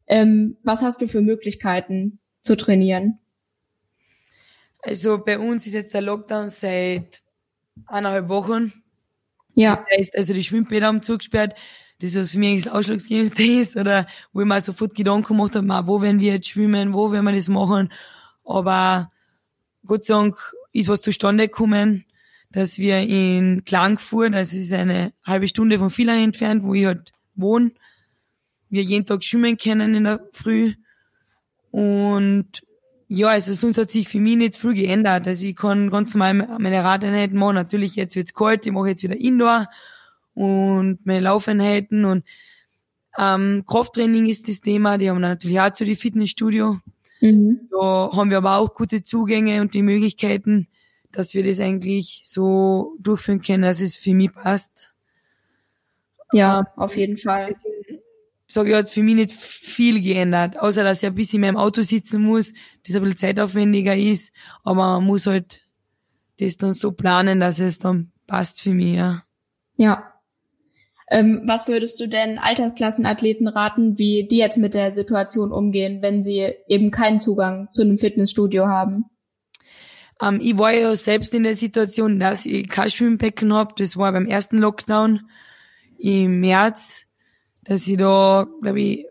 Ähm, 0.08 0.58
was 0.64 0.82
hast 0.82 1.02
du 1.02 1.08
für 1.08 1.22
Möglichkeiten 1.22 2.20
zu 2.42 2.56
trainieren? 2.56 3.20
Also 4.82 5.18
bei 5.18 5.40
uns 5.40 5.66
ist 5.66 5.74
jetzt 5.74 5.94
der 5.94 6.02
Lockdown 6.02 6.50
seit 6.50 7.24
eineinhalb 7.88 8.30
Wochen. 8.30 8.72
Ja. 9.56 9.76
Das 9.76 9.98
heißt, 9.98 10.18
also 10.18 10.34
die 10.34 10.44
Schwimmbäder 10.44 10.88
haben 10.88 11.02
zugesperrt. 11.02 11.56
Das, 12.00 12.16
was 12.16 12.32
für 12.32 12.40
mich 12.40 12.64
das 12.64 12.74
Ausschlaggebendste 12.74 13.44
ist, 13.60 13.76
oder 13.78 14.06
wo 14.34 14.42
ich 14.42 14.48
mir 14.48 14.62
sofort 14.62 14.96
Gedanken 14.96 15.28
gemacht 15.30 15.56
habe, 15.56 15.88
wo 15.88 16.02
werden 16.02 16.20
wir 16.20 16.34
jetzt 16.34 16.50
schwimmen, 16.50 16.94
wo 16.94 17.12
werden 17.12 17.26
wir 17.26 17.34
das 17.34 17.48
machen. 17.48 17.92
Aber 18.44 19.12
Gott 19.86 20.06
sei 20.06 20.14
Dank 20.14 20.54
ist 20.72 20.90
was 20.90 21.02
zustande 21.02 21.48
gekommen 21.48 22.06
dass 22.56 22.80
wir 22.80 23.00
in 23.00 23.66
Klagenfurt, 23.66 24.34
das 24.34 24.54
ist 24.54 24.72
eine 24.72 25.12
halbe 25.26 25.50
Stunde 25.50 25.78
von 25.78 25.90
Villach 25.90 26.16
entfernt, 26.16 26.64
wo 26.64 26.74
ich 26.74 26.86
halt 26.86 27.12
wohne, 27.36 27.72
wir 28.70 28.82
jeden 28.82 29.06
Tag 29.06 29.26
schwimmen 29.26 29.58
können 29.58 29.94
in 29.94 30.06
der 30.06 30.26
Früh. 30.32 30.74
Und 31.72 32.66
ja, 33.10 33.28
also 33.28 33.52
sonst 33.52 33.78
hat 33.78 33.92
sich 33.92 34.08
für 34.08 34.22
mich 34.22 34.38
nicht 34.38 34.56
viel 34.56 34.74
geändert. 34.74 35.28
Also 35.28 35.46
ich 35.46 35.58
kann 35.58 35.90
ganz 35.90 36.16
normal 36.16 36.58
meine 36.58 36.82
Radeinheiten 36.82 37.38
machen. 37.38 37.56
Natürlich 37.56 37.98
jetzt 37.98 38.16
wird's 38.16 38.34
kalt, 38.34 38.66
ich 38.66 38.72
mache 38.72 38.88
jetzt 38.88 39.04
wieder 39.04 39.18
Indoor 39.18 39.68
und 40.34 41.06
meine 41.06 41.20
Laufeinheiten 41.20 42.06
und 42.06 42.24
ähm, 43.18 43.66
Krafttraining 43.68 44.28
ist 44.28 44.48
das 44.48 44.62
Thema. 44.62 44.98
Die 44.98 45.10
haben 45.10 45.20
natürlich 45.20 45.60
auch 45.60 45.74
zu 45.74 45.84
die 45.84 45.98
Fitnessstudio. 45.98 46.80
Mhm. 47.20 47.68
Da 47.70 48.12
haben 48.14 48.30
wir 48.30 48.38
aber 48.38 48.60
auch 48.60 48.74
gute 48.74 49.04
Zugänge 49.04 49.60
und 49.60 49.74
die 49.74 49.82
Möglichkeiten, 49.82 50.70
dass 51.18 51.34
wir 51.34 51.44
das 51.44 51.60
eigentlich 51.60 52.22
so 52.26 52.96
durchführen 53.00 53.42
können, 53.42 53.64
dass 53.64 53.82
es 53.82 53.98
für 53.98 54.14
mich 54.14 54.32
passt. 54.34 54.94
Ja, 56.32 56.60
ähm, 56.60 56.66
auf 56.78 56.98
jeden 56.98 57.18
Fall. 57.18 57.56
Sag 58.48 58.68
ich, 58.68 58.76
hat 58.76 58.90
für 58.90 59.02
mich 59.02 59.16
nicht 59.16 59.32
viel 59.32 60.02
geändert, 60.02 60.60
außer 60.60 60.84
dass 60.84 61.02
ich 61.02 61.08
ein 61.08 61.16
bisschen 61.16 61.42
mehr 61.42 61.50
im 61.50 61.58
Auto 61.58 61.82
sitzen 61.82 62.22
muss, 62.22 62.54
das 62.86 62.96
ein 62.96 63.02
bisschen 63.02 63.18
zeitaufwendiger 63.18 63.96
ist, 63.96 64.32
aber 64.64 65.00
man 65.00 65.06
muss 65.06 65.26
halt 65.26 65.62
das 66.40 66.58
dann 66.58 66.74
so 66.74 66.92
planen, 66.92 67.40
dass 67.40 67.60
es 67.60 67.80
dann 67.80 68.12
passt 68.28 68.62
für 68.62 68.74
mich, 68.74 68.96
ja. 68.96 69.24
Ja. 69.78 70.12
Ähm, 71.10 71.44
was 71.46 71.68
würdest 71.68 72.00
du 72.00 72.08
denn 72.08 72.40
Altersklassenathleten 72.40 73.48
raten, 73.48 73.98
wie 74.00 74.28
die 74.28 74.38
jetzt 74.38 74.58
mit 74.58 74.74
der 74.74 74.92
Situation 74.92 75.52
umgehen, 75.52 76.02
wenn 76.02 76.24
sie 76.24 76.54
eben 76.68 76.90
keinen 76.92 77.22
Zugang 77.22 77.68
zu 77.72 77.84
einem 77.84 77.98
Fitnessstudio 77.98 78.68
haben? 78.68 79.06
Ähm, 80.22 80.40
ich 80.42 80.58
war 80.58 80.72
ja 80.72 80.96
selbst 80.96 81.34
in 81.34 81.44
der 81.44 81.56
Situation, 81.56 82.20
dass 82.20 82.46
ich 82.46 82.68
kein 82.70 82.90
Schwimmbecken 82.90 83.54
hab. 83.54 83.76
Das 83.76 83.98
war 83.98 84.12
beim 84.12 84.28
ersten 84.28 84.58
Lockdown 84.58 85.30
im 85.98 86.40
März, 86.40 87.06
dass 87.64 87.88
ich 87.88 87.98
da, 87.98 88.48
glaube 88.62 88.82
ich, 88.82 89.06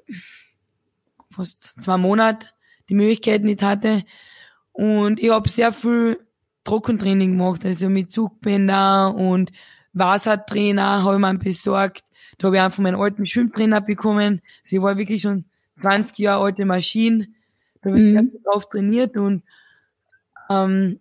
fast 1.31 1.75
zwei 1.81 1.97
Monate 1.97 2.49
die 2.89 2.95
Möglichkeit 2.95 3.43
nicht 3.43 3.63
hatte. 3.63 4.05
Und 4.73 5.21
ich 5.21 5.31
habe 5.31 5.49
sehr 5.49 5.73
viel 5.73 6.19
Trockentraining 6.65 7.33
gemacht, 7.33 7.65
also 7.65 7.89
mit 7.89 8.11
Zugbänder 8.11 9.15
und 9.15 9.53
Wassertrainer 9.93 11.05
habe 11.05 11.15
ich 11.15 11.21
mir 11.21 11.39
besorgt. 11.39 12.05
Da 12.39 12.47
habe 12.47 12.57
ich 12.57 12.63
einfach 12.63 12.83
meinen 12.83 13.01
alten 13.01 13.27
Schwimmtrainer 13.27 13.81
bekommen. 13.81 14.43
Sie 14.63 14.83
war 14.83 14.99
wirklich 14.99 15.23
schon 15.23 15.45
20 15.81 16.19
Jahre 16.19 16.45
alte 16.45 16.65
Maschine. 16.65 17.29
Da 17.83 17.91
wird 17.91 18.01
mhm. 18.01 18.09
sehr 18.09 18.23
viel 18.23 18.41
drauf 18.45 18.69
trainiert 18.69 19.17
und 19.17 19.43
ähm, 20.51 21.01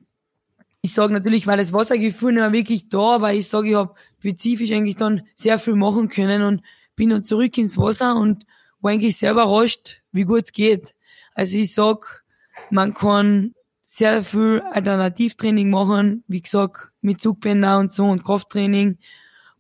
ich 0.81 0.93
sage 0.93 1.13
natürlich, 1.13 1.47
weil 1.47 1.57
das 1.57 1.71
Wassergefühl 1.71 2.33
nicht 2.33 2.51
wirklich 2.51 2.89
da, 2.89 3.15
aber 3.15 3.33
ich 3.33 3.47
sage, 3.47 3.69
ich 3.69 3.75
habe 3.75 3.95
spezifisch 4.19 4.71
eigentlich 4.71 4.97
dann 4.97 5.23
sehr 5.35 5.57
viel 5.57 5.75
machen 5.75 6.09
können 6.09 6.41
und 6.41 6.61
bin 6.95 7.09
dann 7.09 7.23
zurück 7.23 7.57
ins 7.57 7.77
Wasser 7.77 8.15
und 8.15 8.45
war 8.81 8.91
eigentlich 8.91 9.17
sehr 9.17 9.31
überrascht, 9.31 10.01
wie 10.11 10.25
gut 10.25 10.43
es 10.43 10.51
geht. 10.51 10.95
Also 11.33 11.57
ich 11.57 11.73
sag, 11.73 12.23
man 12.69 12.93
kann 12.93 13.55
sehr 13.85 14.23
viel 14.23 14.61
Alternativtraining 14.71 15.69
machen, 15.69 16.23
wie 16.27 16.41
gesagt, 16.41 16.89
mit 17.01 17.21
Zugbänder 17.21 17.79
und 17.79 17.91
so 17.91 18.05
und 18.05 18.23
Krafttraining, 18.23 18.97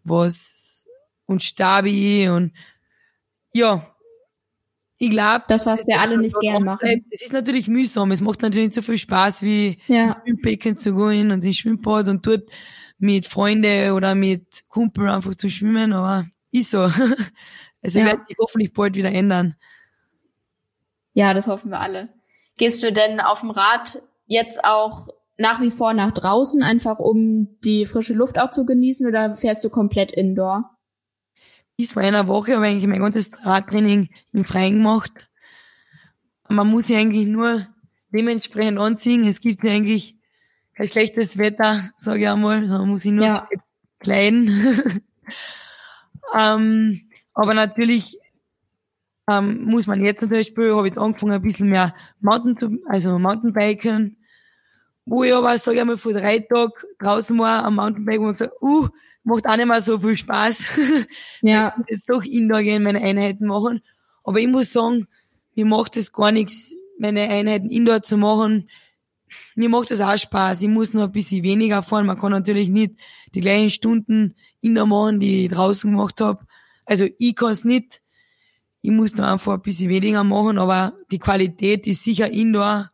was 0.03 0.85
und 1.25 1.41
Stabi 1.41 2.27
und 2.29 2.51
ja, 3.53 3.92
ich 4.97 5.09
glaube, 5.09 5.43
das, 5.47 5.65
was 5.65 5.85
wir 5.87 5.99
alle 5.99 6.17
nicht 6.17 6.39
gern 6.39 6.63
machen. 6.63 7.05
Es 7.09 7.23
ist 7.23 7.33
natürlich 7.33 7.67
mühsam. 7.67 8.11
Es 8.11 8.21
macht 8.21 8.41
natürlich 8.41 8.67
nicht 8.67 8.75
so 8.75 8.81
viel 8.81 8.97
Spaß, 8.97 9.41
wie 9.41 9.79
ja. 9.87 10.03
ins 10.03 10.15
Schwimmbecken 10.23 10.77
zu 10.77 10.95
gehen 10.95 11.31
und 11.31 11.43
ins 11.43 11.57
Schwimmbad 11.57 12.07
und 12.07 12.25
dort 12.25 12.49
mit 12.99 13.27
Freunden 13.27 13.91
oder 13.91 14.15
mit 14.15 14.63
Kumpel 14.69 15.09
einfach 15.09 15.35
zu 15.35 15.49
schwimmen, 15.49 15.93
aber 15.93 16.27
ist 16.51 16.71
so. 16.71 16.89
Also 17.85 17.99
ja. 17.99 18.05
wird 18.05 18.25
sich 18.29 18.37
hoffentlich 18.39 18.71
bald 18.71 18.95
wieder 18.95 19.11
ändern. 19.11 19.55
Ja, 21.11 21.33
das 21.33 21.47
hoffen 21.47 21.69
wir 21.69 21.81
alle. 21.81 22.07
Gehst 22.55 22.81
du 22.81 22.93
denn 22.93 23.19
auf 23.19 23.41
dem 23.41 23.51
Rad 23.51 24.01
jetzt 24.25 24.63
auch 24.63 25.09
nach 25.37 25.59
wie 25.59 25.69
vor 25.69 25.93
nach 25.93 26.11
draußen, 26.11 26.63
einfach 26.63 26.99
um 26.99 27.59
die 27.65 27.85
frische 27.85 28.13
Luft 28.13 28.39
auch 28.39 28.51
zu 28.51 28.65
genießen 28.65 29.05
oder 29.05 29.35
fährst 29.35 29.65
du 29.65 29.69
komplett 29.69 30.11
indoor? 30.11 30.72
Bis 31.77 31.93
vor 31.93 32.03
einer 32.03 32.27
Woche 32.27 32.55
habe 32.55 32.65
ich 32.65 32.71
eigentlich 32.71 32.87
mein 32.87 33.01
ganzes 33.01 33.31
Radtraining 33.43 34.09
im 34.31 34.45
Freien 34.45 34.77
gemacht. 34.77 35.29
Man 36.47 36.67
muss 36.67 36.87
sich 36.87 36.97
eigentlich 36.97 37.27
nur 37.27 37.67
dementsprechend 38.11 38.77
anziehen. 38.77 39.25
Es 39.25 39.41
gibt 39.41 39.63
ja 39.63 39.71
eigentlich 39.71 40.15
kein 40.75 40.89
schlechtes 40.89 41.37
Wetter, 41.37 41.89
sage 41.95 42.21
ich 42.21 42.27
einmal. 42.27 42.67
Man 42.67 42.89
muss 42.89 43.03
sich 43.03 43.11
nur 43.11 43.25
ja. 43.25 43.47
kleiden. 43.99 45.01
ähm, 46.37 47.01
aber 47.33 47.53
natürlich 47.53 48.19
ähm, 49.29 49.63
muss 49.63 49.87
man 49.87 50.03
jetzt 50.03 50.21
zum 50.21 50.29
Beispiel, 50.29 50.75
habe 50.75 50.87
ich 50.87 50.97
angefangen 50.97 51.31
ein 51.31 51.41
bisschen 51.41 51.69
mehr 51.69 51.95
Mountain 52.19 52.57
zu, 52.57 52.79
also 52.87 53.17
Mountainbiken, 53.17 54.17
wo 55.05 55.23
ich 55.23 55.33
aber, 55.33 55.57
sage 55.59 55.79
ich 55.79 55.85
mal, 55.85 55.97
vor 55.97 56.13
drei 56.13 56.39
Tagen 56.39 56.71
draußen 56.99 57.37
war 57.39 57.65
am 57.65 57.75
Mountainbike 57.75 58.19
und 58.19 58.33
gesagt, 58.33 58.61
uh, 58.61 58.89
macht 59.23 59.47
auch 59.47 59.55
nicht 59.55 59.67
mehr 59.67 59.81
so 59.81 59.99
viel 59.99 60.17
Spaß. 60.17 60.63
Ja. 61.41 61.69
ich 61.69 61.77
muss 61.77 61.85
jetzt 61.89 62.09
doch 62.09 62.23
indoor 62.23 62.61
gehen, 62.61 62.83
meine 62.83 63.01
Einheiten 63.01 63.47
machen. 63.47 63.81
Aber 64.23 64.39
ich 64.39 64.47
muss 64.47 64.71
sagen, 64.71 65.07
mir 65.55 65.65
macht 65.65 65.97
es 65.97 66.11
gar 66.11 66.31
nichts, 66.31 66.75
meine 66.97 67.21
Einheiten 67.29 67.69
indoor 67.69 68.01
zu 68.01 68.17
machen. 68.17 68.69
Mir 69.55 69.69
macht 69.69 69.91
das 69.91 70.01
auch 70.01 70.17
Spaß. 70.17 70.61
Ich 70.61 70.67
muss 70.67 70.93
noch 70.93 71.03
ein 71.03 71.11
bisschen 71.11 71.43
weniger 71.43 71.83
fahren. 71.83 72.05
Man 72.05 72.19
kann 72.19 72.31
natürlich 72.31 72.69
nicht 72.69 72.93
die 73.33 73.41
gleichen 73.41 73.69
Stunden 73.69 74.35
indoor 74.61 74.87
machen, 74.87 75.19
die 75.19 75.45
ich 75.45 75.51
draußen 75.51 75.91
gemacht 75.91 76.21
habe. 76.21 76.45
Also 76.85 77.07
ich 77.17 77.35
kann 77.35 77.51
es 77.51 77.65
nicht. 77.65 78.01
Ich 78.81 78.91
muss 78.91 79.13
da 79.13 79.33
einfach 79.33 79.53
ein 79.53 79.61
bisschen 79.61 79.89
weniger 79.89 80.23
machen, 80.23 80.57
aber 80.57 80.93
die 81.11 81.19
Qualität 81.19 81.87
ist 81.87 82.03
sicher 82.03 82.29
indoor 82.29 82.92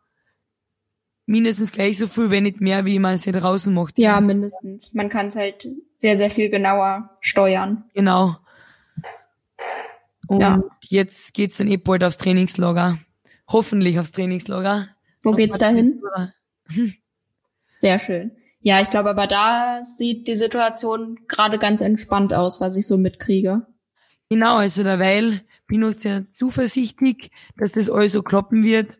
mindestens 1.30 1.70
gleich 1.70 1.96
so 1.96 2.08
viel, 2.08 2.30
wenn 2.30 2.42
nicht 2.42 2.60
mehr, 2.60 2.84
wie 2.84 2.98
man 2.98 3.14
es 3.14 3.24
hier 3.24 3.32
draußen 3.32 3.72
macht. 3.72 3.98
Ja, 3.98 4.20
mindestens. 4.20 4.92
Man 4.94 5.08
kann 5.08 5.28
es 5.28 5.36
halt 5.36 5.68
sehr, 5.96 6.18
sehr 6.18 6.28
viel 6.28 6.50
genauer 6.50 7.10
steuern. 7.20 7.84
Genau. 7.94 8.36
Und 10.26 10.40
ja. 10.40 10.62
jetzt 10.88 11.32
geht's 11.34 11.56
dann 11.56 11.68
eh 11.68 11.76
bald 11.76 12.04
aufs 12.04 12.18
Trainingslager. 12.18 12.98
Hoffentlich 13.48 13.98
aufs 13.98 14.12
Trainingslager. 14.12 14.88
Wo 15.22 15.32
geht's 15.32 15.58
da 15.58 15.68
hin? 15.68 16.02
Sehr 17.80 17.98
schön. 17.98 18.32
Ja, 18.60 18.80
ich 18.80 18.90
glaube, 18.90 19.10
aber 19.10 19.26
da 19.26 19.82
sieht 19.82 20.28
die 20.28 20.34
Situation 20.34 21.20
gerade 21.28 21.58
ganz 21.58 21.80
entspannt 21.80 22.34
aus, 22.34 22.60
was 22.60 22.76
ich 22.76 22.86
so 22.86 22.98
mitkriege. 22.98 23.66
Genau, 24.28 24.56
also 24.56 24.82
derweil 24.82 25.40
bin 25.66 25.82
ich 25.82 26.00
sehr 26.00 26.30
zuversichtlich, 26.30 27.30
dass 27.56 27.72
das 27.72 27.90
alles 27.90 28.12
so 28.12 28.22
kloppen 28.22 28.62
wird. 28.62 28.99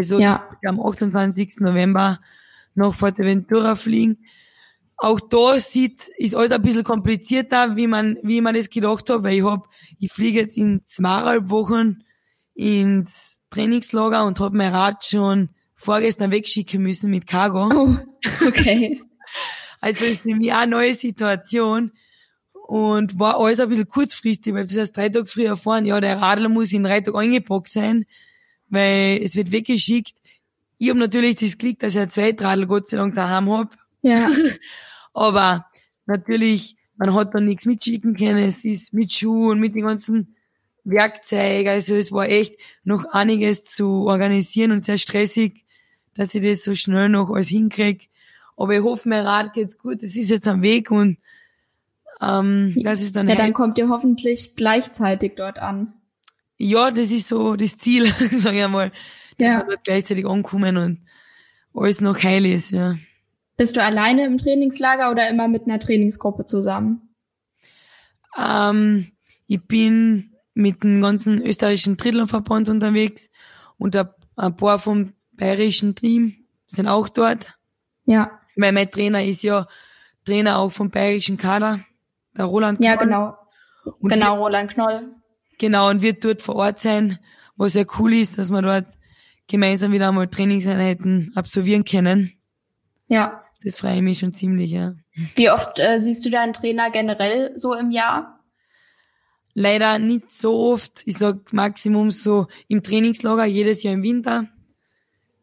Also 0.00 0.18
ja. 0.18 0.48
am 0.64 0.80
28. 0.80 1.56
November 1.58 2.20
nach 2.74 2.94
Fuerteventura 2.94 3.76
fliegen. 3.76 4.24
Auch 4.96 5.20
da 5.20 5.60
sieht, 5.60 6.08
ist 6.16 6.34
alles 6.34 6.52
ein 6.52 6.62
bisschen 6.62 6.84
komplizierter, 6.84 7.76
wie 7.76 7.86
man, 7.86 8.16
wie 8.22 8.40
man 8.40 8.54
das 8.54 8.70
gedacht 8.70 9.10
hat, 9.10 9.22
weil 9.22 9.34
ich 9.34 9.44
hab, 9.44 9.68
ich 9.98 10.10
fliege 10.10 10.40
jetzt 10.40 10.56
in 10.56 10.80
zweieinhalb 10.86 11.50
Wochen 11.50 12.02
ins 12.54 13.42
Trainingslager 13.50 14.24
und 14.24 14.40
hab 14.40 14.54
mein 14.54 14.72
Rad 14.72 15.04
schon 15.04 15.50
vorgestern 15.76 16.30
wegschicken 16.30 16.82
müssen 16.82 17.10
mit 17.10 17.26
Cargo. 17.26 17.68
Oh, 17.74 17.96
okay. 18.46 19.02
also 19.82 20.06
ist 20.06 20.22
für 20.22 20.34
mich 20.34 20.52
auch 20.52 20.60
eine 20.60 20.70
neue 20.70 20.94
Situation 20.94 21.92
und 22.66 23.18
war 23.18 23.38
alles 23.38 23.60
ein 23.60 23.68
bisschen 23.68 23.88
kurzfristig, 23.88 24.54
weil 24.54 24.66
das 24.66 24.78
heißt 24.78 24.96
drei 24.96 25.10
Tage 25.10 25.26
früher 25.26 25.58
fahren, 25.58 25.84
ja, 25.84 26.00
der 26.00 26.22
Radler 26.22 26.48
muss 26.48 26.72
in 26.72 26.84
drei 26.84 27.02
Tagen 27.02 27.18
eingepackt 27.18 27.70
sein, 27.70 28.06
weil 28.70 29.20
es 29.22 29.36
wird 29.36 29.52
weggeschickt. 29.52 30.16
Ich 30.78 30.88
habe 30.88 30.98
natürlich 30.98 31.36
das 31.36 31.58
Glück, 31.58 31.78
dass 31.80 31.94
ich 31.94 32.00
ein 32.00 32.10
Zweitradl 32.10 32.66
Gott 32.66 32.88
sei 32.88 32.96
Dank 32.96 33.14
daheim 33.14 33.50
hab. 33.50 33.76
Ja. 34.02 34.30
Aber 35.12 35.66
natürlich, 36.06 36.76
man 36.96 37.14
hat 37.14 37.34
da 37.34 37.40
nichts 37.40 37.66
mitschicken 37.66 38.16
können. 38.16 38.38
Es 38.38 38.64
ist 38.64 38.94
mit 38.94 39.12
Schuhen, 39.12 39.60
mit 39.60 39.74
den 39.74 39.84
ganzen 39.84 40.36
Werkzeugen. 40.84 41.68
Also 41.68 41.94
es 41.94 42.12
war 42.12 42.28
echt 42.28 42.54
noch 42.84 43.04
einiges 43.12 43.64
zu 43.64 44.06
organisieren 44.06 44.72
und 44.72 44.84
sehr 44.84 44.98
stressig, 44.98 45.66
dass 46.14 46.34
ich 46.34 46.42
das 46.42 46.64
so 46.64 46.74
schnell 46.74 47.08
noch 47.08 47.30
alles 47.30 47.48
hinkrieg. 47.48 48.08
Aber 48.56 48.74
ich 48.74 48.82
hoffe, 48.82 49.08
mein 49.08 49.26
Rad 49.26 49.52
geht's 49.52 49.78
gut. 49.78 50.02
Es 50.02 50.16
ist 50.16 50.30
jetzt 50.30 50.48
am 50.48 50.62
Weg 50.62 50.90
und 50.90 51.18
ähm, 52.20 52.76
das 52.82 53.00
ist 53.00 53.16
dann 53.16 53.28
Ja, 53.28 53.34
dann 53.34 53.52
kommt 53.52 53.78
ihr 53.78 53.88
hoffentlich 53.88 54.54
gleichzeitig 54.56 55.32
dort 55.36 55.58
an. 55.58 55.94
Ja, 56.62 56.90
das 56.90 57.10
ist 57.10 57.28
so 57.28 57.56
das 57.56 57.78
Ziel, 57.78 58.06
sage 58.30 58.58
ich 58.58 58.64
einmal, 58.64 58.92
dass 59.38 59.52
ja. 59.52 59.58
wir 59.58 59.64
dort 59.64 59.84
gleichzeitig 59.84 60.26
ankommen 60.26 60.76
und 60.76 60.98
alles 61.74 62.02
noch 62.02 62.22
heil 62.22 62.44
ist, 62.44 62.72
ja. 62.72 62.96
Bist 63.56 63.76
du 63.76 63.82
alleine 63.82 64.26
im 64.26 64.36
Trainingslager 64.36 65.10
oder 65.10 65.28
immer 65.28 65.48
mit 65.48 65.64
einer 65.64 65.78
Trainingsgruppe 65.78 66.44
zusammen? 66.44 67.14
Ähm, 68.38 69.12
ich 69.46 69.62
bin 69.66 70.36
mit 70.52 70.82
dem 70.82 71.00
ganzen 71.00 71.42
österreichischen 71.42 71.96
Triathlonverband 71.96 72.68
unterwegs 72.68 73.30
und 73.78 73.96
ein 73.96 74.56
paar 74.56 74.78
vom 74.78 75.14
bayerischen 75.32 75.94
Team 75.94 76.46
sind 76.66 76.88
auch 76.88 77.08
dort. 77.08 77.58
Ja. 78.04 78.38
Weil 78.56 78.72
mein 78.72 78.90
Trainer 78.90 79.24
ist 79.24 79.42
ja 79.42 79.66
Trainer 80.26 80.58
auch 80.58 80.72
vom 80.72 80.90
bayerischen 80.90 81.38
Kader 81.38 81.80
der 82.36 82.44
Roland 82.44 82.78
Knoll. 82.78 82.90
Ja, 82.90 82.96
genau. 82.96 83.36
Und 83.98 84.10
genau, 84.10 84.36
Roland 84.36 84.70
Knoll. 84.70 85.14
Genau, 85.60 85.90
und 85.90 86.00
wird 86.00 86.24
dort 86.24 86.40
vor 86.40 86.56
Ort 86.56 86.78
sein, 86.78 87.18
was 87.56 87.74
sehr 87.74 87.84
cool 87.98 88.14
ist, 88.14 88.38
dass 88.38 88.50
wir 88.50 88.62
dort 88.62 88.86
gemeinsam 89.46 89.92
wieder 89.92 90.08
einmal 90.08 90.28
Trainingseinheiten 90.28 91.32
absolvieren 91.34 91.84
können. 91.84 92.32
Ja. 93.08 93.44
Das 93.62 93.78
freue 93.78 93.96
ich 93.96 94.02
mich 94.02 94.20
schon 94.20 94.32
ziemlich, 94.32 94.70
ja. 94.70 94.94
Wie 95.34 95.50
oft 95.50 95.78
äh, 95.78 95.98
siehst 95.98 96.24
du 96.24 96.30
deinen 96.30 96.54
Trainer 96.54 96.90
generell 96.90 97.52
so 97.56 97.74
im 97.74 97.90
Jahr? 97.90 98.40
Leider 99.52 99.98
nicht 99.98 100.32
so 100.32 100.72
oft. 100.72 101.02
Ich 101.04 101.18
sag 101.18 101.52
Maximum 101.52 102.10
so 102.10 102.46
im 102.68 102.82
Trainingslager 102.82 103.44
jedes 103.44 103.82
Jahr 103.82 103.92
im 103.92 104.02
Winter. 104.02 104.48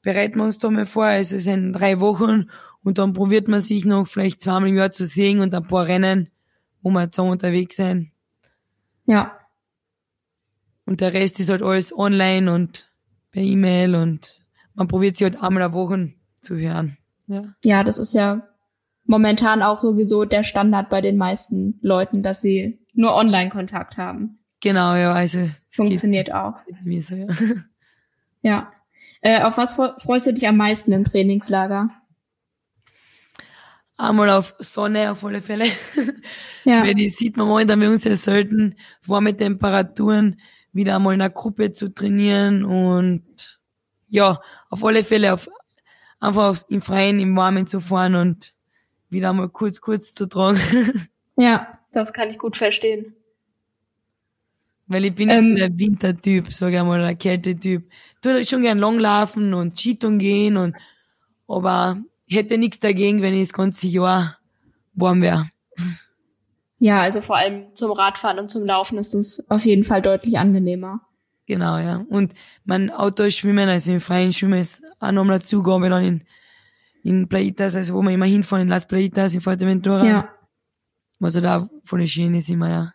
Bereiten 0.01 0.39
wir 0.39 0.45
uns 0.45 0.57
da 0.57 0.71
mal 0.71 0.87
vor. 0.87 1.05
Also 1.05 1.35
es 1.35 1.43
sind 1.43 1.73
drei 1.73 1.99
Wochen 1.99 2.49
und 2.83 2.97
dann 2.97 3.13
probiert 3.13 3.47
man 3.47 3.61
sich 3.61 3.85
noch 3.85 4.07
vielleicht 4.07 4.41
zweimal 4.41 4.69
im 4.69 4.77
Jahr 4.77 4.91
zu 4.91 5.05
sehen 5.05 5.41
und 5.41 5.53
ein 5.53 5.67
paar 5.67 5.85
Rennen 5.85 6.31
wo 6.81 6.91
wir 6.91 7.11
zusammen 7.11 7.31
unterwegs 7.31 7.75
sind. 7.75 8.11
Ja. 9.05 9.36
Und 10.87 11.01
der 11.01 11.13
Rest 11.13 11.39
ist 11.39 11.49
halt 11.49 11.61
alles 11.61 11.95
online 11.95 12.51
und 12.51 12.89
per 13.31 13.43
E-Mail 13.43 13.93
und 13.93 14.39
man 14.73 14.87
probiert 14.87 15.17
sich 15.17 15.25
halt 15.25 15.35
einmal 15.35 15.63
eine 15.63 15.73
Woche 15.73 16.13
zu 16.39 16.55
hören. 16.55 16.97
Ja. 17.27 17.43
ja, 17.61 17.83
das 17.83 17.97
ist 17.97 18.13
ja 18.13 18.47
momentan 19.03 19.61
auch 19.61 19.81
sowieso 19.81 20.23
der 20.23 20.45
Standard 20.45 20.89
bei 20.89 21.01
den 21.01 21.17
meisten 21.17 21.77
Leuten, 21.81 22.23
dass 22.23 22.41
sie 22.41 22.79
nur 22.93 23.13
Online-Kontakt 23.13 23.97
haben. 23.97 24.39
Genau, 24.61 24.95
ja, 24.95 25.11
also. 25.11 25.49
Funktioniert 25.69 26.33
auch. 26.33 26.55
So, 27.01 27.15
ja. 27.15 27.27
ja. 28.41 28.71
Äh, 29.19 29.43
auf 29.43 29.57
was 29.57 29.73
freust 29.73 30.27
du 30.27 30.33
dich 30.33 30.47
am 30.47 30.55
meisten 30.55 30.93
im 30.93 31.03
Trainingslager? 31.03 31.89
einmal 33.97 34.29
auf 34.29 34.55
Sonne 34.59 35.11
auf 35.11 35.25
alle 35.25 35.41
Fälle. 35.41 35.65
Ja. 36.63 36.83
Weil 36.85 36.93
die 36.93 37.09
sieht 37.09 37.35
man 37.35 37.47
momentan 37.47 37.79
bei 37.79 37.89
uns 37.89 38.03
sehr 38.03 38.15
selten, 38.15 38.75
warme 39.05 39.35
Temperaturen, 39.35 40.39
wieder 40.77 40.95
einmal 40.95 41.15
in 41.15 41.21
einer 41.21 41.29
Gruppe 41.29 41.73
zu 41.73 41.93
trainieren 41.93 42.63
und 42.63 43.59
ja, 44.07 44.39
auf 44.69 44.85
alle 44.85 45.03
Fälle 45.03 45.33
auf, 45.33 45.49
einfach 46.19 46.55
im 46.69 46.81
Freien, 46.81 47.19
im 47.19 47.35
Warmen 47.35 47.67
zu 47.67 47.81
fahren 47.81 48.15
und 48.15 48.55
wieder 49.09 49.31
einmal 49.31 49.49
kurz, 49.49 49.81
kurz 49.81 50.13
zu 50.13 50.27
tragen. 50.27 50.59
Ja, 51.39 51.77
das 51.91 52.13
kann 52.13 52.31
ich 52.31 52.39
gut 52.39 52.57
verstehen. 52.57 53.13
Weil 54.87 55.05
ich 55.05 55.13
bin 55.13 55.29
ähm, 55.29 55.55
ein 55.61 55.77
Wintertyp, 55.77 56.51
sag 56.51 56.73
ich 56.73 56.81
mal, 56.81 57.03
ein 57.03 57.15
Kältetyp. 57.15 57.87
Tu 58.23 58.43
schon 58.43 58.63
gern 58.63 58.79
langlaufen 58.79 59.53
und 59.53 59.79
Skitouren 59.79 60.17
gehen 60.17 60.57
und, 60.57 60.75
aber 61.47 62.01
hätte 62.27 62.57
nichts 62.57 62.79
dagegen, 62.79 63.21
wenn 63.21 63.35
ich 63.35 63.49
das 63.49 63.53
ganze 63.53 63.85
Jahr 63.85 64.39
warm 64.95 65.21
wäre. 65.21 65.51
Ja, 66.79 67.01
also 67.01 67.21
vor 67.21 67.37
allem 67.37 67.73
zum 67.73 67.91
Radfahren 67.91 68.39
und 68.39 68.49
zum 68.49 68.65
Laufen 68.65 68.97
ist 68.97 69.15
es 69.15 69.43
auf 69.49 69.65
jeden 69.65 69.83
Fall 69.83 70.01
deutlich 70.01 70.37
angenehmer. 70.37 71.01
Genau, 71.47 71.77
ja. 71.77 72.05
Und 72.09 72.33
mein 72.65 72.91
Outdoor-Schwimmen, 72.91 73.69
also 73.69 73.91
im 73.93 74.01
freien 74.01 74.33
Schwimmen 74.33 74.59
ist 74.59 74.83
auch 74.99 75.11
nochmal 75.11 75.37
eine 75.37 75.43
Zugabe 75.43 75.89
dann 75.89 76.03
in, 76.03 76.23
in 77.03 77.29
Plaitas, 77.29 77.75
also 77.75 77.95
wo 77.95 78.01
wir 78.01 78.11
immer 78.11 78.25
hinfahren, 78.25 78.63
in 78.63 78.67
Las 78.67 78.87
Plaitas, 78.87 79.33
in 79.33 79.41
Fuerteventura. 79.41 80.05
Ja. 80.05 80.29
Was 81.19 81.35
halt 81.35 81.45
auch 81.47 81.67
voll 81.83 82.05
schön 82.05 82.35
ist 82.35 82.49
immer, 82.49 82.69
ja. 82.69 82.93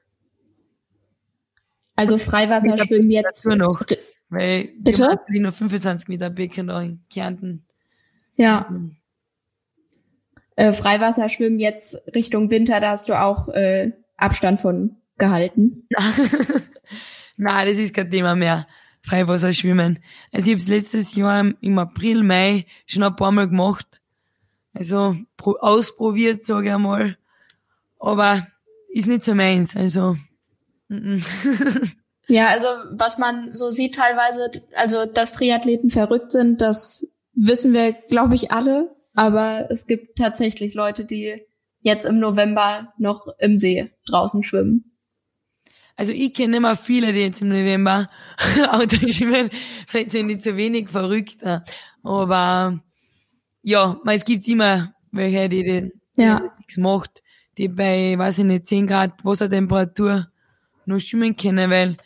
Also 1.97 2.18
Freiwasserschwimmen 2.18 3.11
jetzt. 3.11 3.47
Nur 3.47 3.57
noch, 3.57 3.85
weil 4.29 4.71
Bitte? 4.79 5.18
wir 5.29 5.40
nur 5.40 5.53
25 5.53 6.09
Meter 6.09 6.31
Becken 6.31 6.68
da 6.68 6.81
in 6.83 7.05
Kärnten. 7.11 7.66
Ja. 8.37 8.66
Mhm. 8.71 8.97
Äh, 10.56 10.72
Freiwasserschwimmen 10.72 11.58
jetzt 11.58 11.96
Richtung 12.14 12.50
Winter, 12.50 12.80
da 12.80 12.90
hast 12.90 13.08
du 13.08 13.20
auch 13.20 13.48
äh, 13.48 13.92
Abstand 14.16 14.60
von 14.60 14.96
gehalten. 15.18 15.86
Na, 17.36 17.64
das 17.64 17.78
ist 17.78 17.94
kein 17.94 18.10
Thema 18.10 18.34
mehr. 18.34 18.66
Freiwasserschwimmen. 19.02 19.98
Also 20.32 20.46
ich 20.46 20.52
habe 20.52 20.62
es 20.62 20.68
letztes 20.68 21.14
Jahr 21.16 21.52
im 21.60 21.78
April, 21.78 22.22
Mai 22.22 22.66
schon 22.86 23.02
ein 23.02 23.16
paar 23.16 23.32
Mal 23.32 23.48
gemacht. 23.48 24.00
Also 24.74 25.16
ausprobiert, 25.38 26.44
sage 26.44 26.68
ich 26.68 26.74
einmal. 26.74 27.16
Aber 27.98 28.46
ist 28.88 29.06
nicht 29.06 29.24
so 29.24 29.34
meins. 29.34 29.76
Also. 29.76 30.16
ja, 32.28 32.48
also 32.48 32.66
was 32.92 33.18
man 33.18 33.56
so 33.56 33.70
sieht 33.70 33.94
teilweise, 33.94 34.50
also 34.74 35.06
dass 35.06 35.32
Triathleten 35.32 35.90
verrückt 35.90 36.32
sind, 36.32 36.60
das 36.60 37.06
wissen 37.34 37.72
wir, 37.72 37.92
glaube 37.92 38.34
ich, 38.34 38.52
alle. 38.52 38.94
Aber 39.14 39.66
es 39.70 39.87
gibt 39.87 40.16
tatsächlich 40.16 40.75
Leute, 40.75 41.05
die 41.05 41.42
jetzt 41.81 42.07
im 42.07 42.18
November 42.18 42.92
noch 42.98 43.27
im 43.38 43.59
See 43.59 43.90
draußen 44.07 44.42
schwimmen. 44.42 44.92
Also 45.96 46.12
ich 46.12 46.33
kenne 46.33 46.57
immer 46.57 46.77
viele, 46.77 47.12
die 47.12 47.20
jetzt 47.20 47.42
im 47.42 47.48
November 47.48 48.09
Auto 48.70 48.96
schwimmen. 49.09 49.51
Vielleicht 49.87 50.12
sind 50.12 50.29
die 50.29 50.38
zu 50.38 50.57
wenig 50.57 50.88
verrückter. 50.88 51.64
Aber 52.03 52.81
ja, 53.62 54.01
es 54.07 54.25
gibt 54.25 54.48
immer 54.48 54.94
welche, 55.11 55.48
die, 55.48 55.62
die, 55.62 55.92
die 56.16 56.22
ja. 56.22 56.40
nichts 56.59 56.79
macht, 56.79 57.22
die 57.59 57.68
bei, 57.68 58.14
weiß 58.16 58.38
ich 58.38 58.44
nicht, 58.44 58.66
10 58.66 58.87
Grad 58.87 59.25
Wassertemperatur 59.25 60.29
noch 60.87 61.01
schwimmen 61.01 61.37
können, 61.37 61.70
weil 61.70 61.96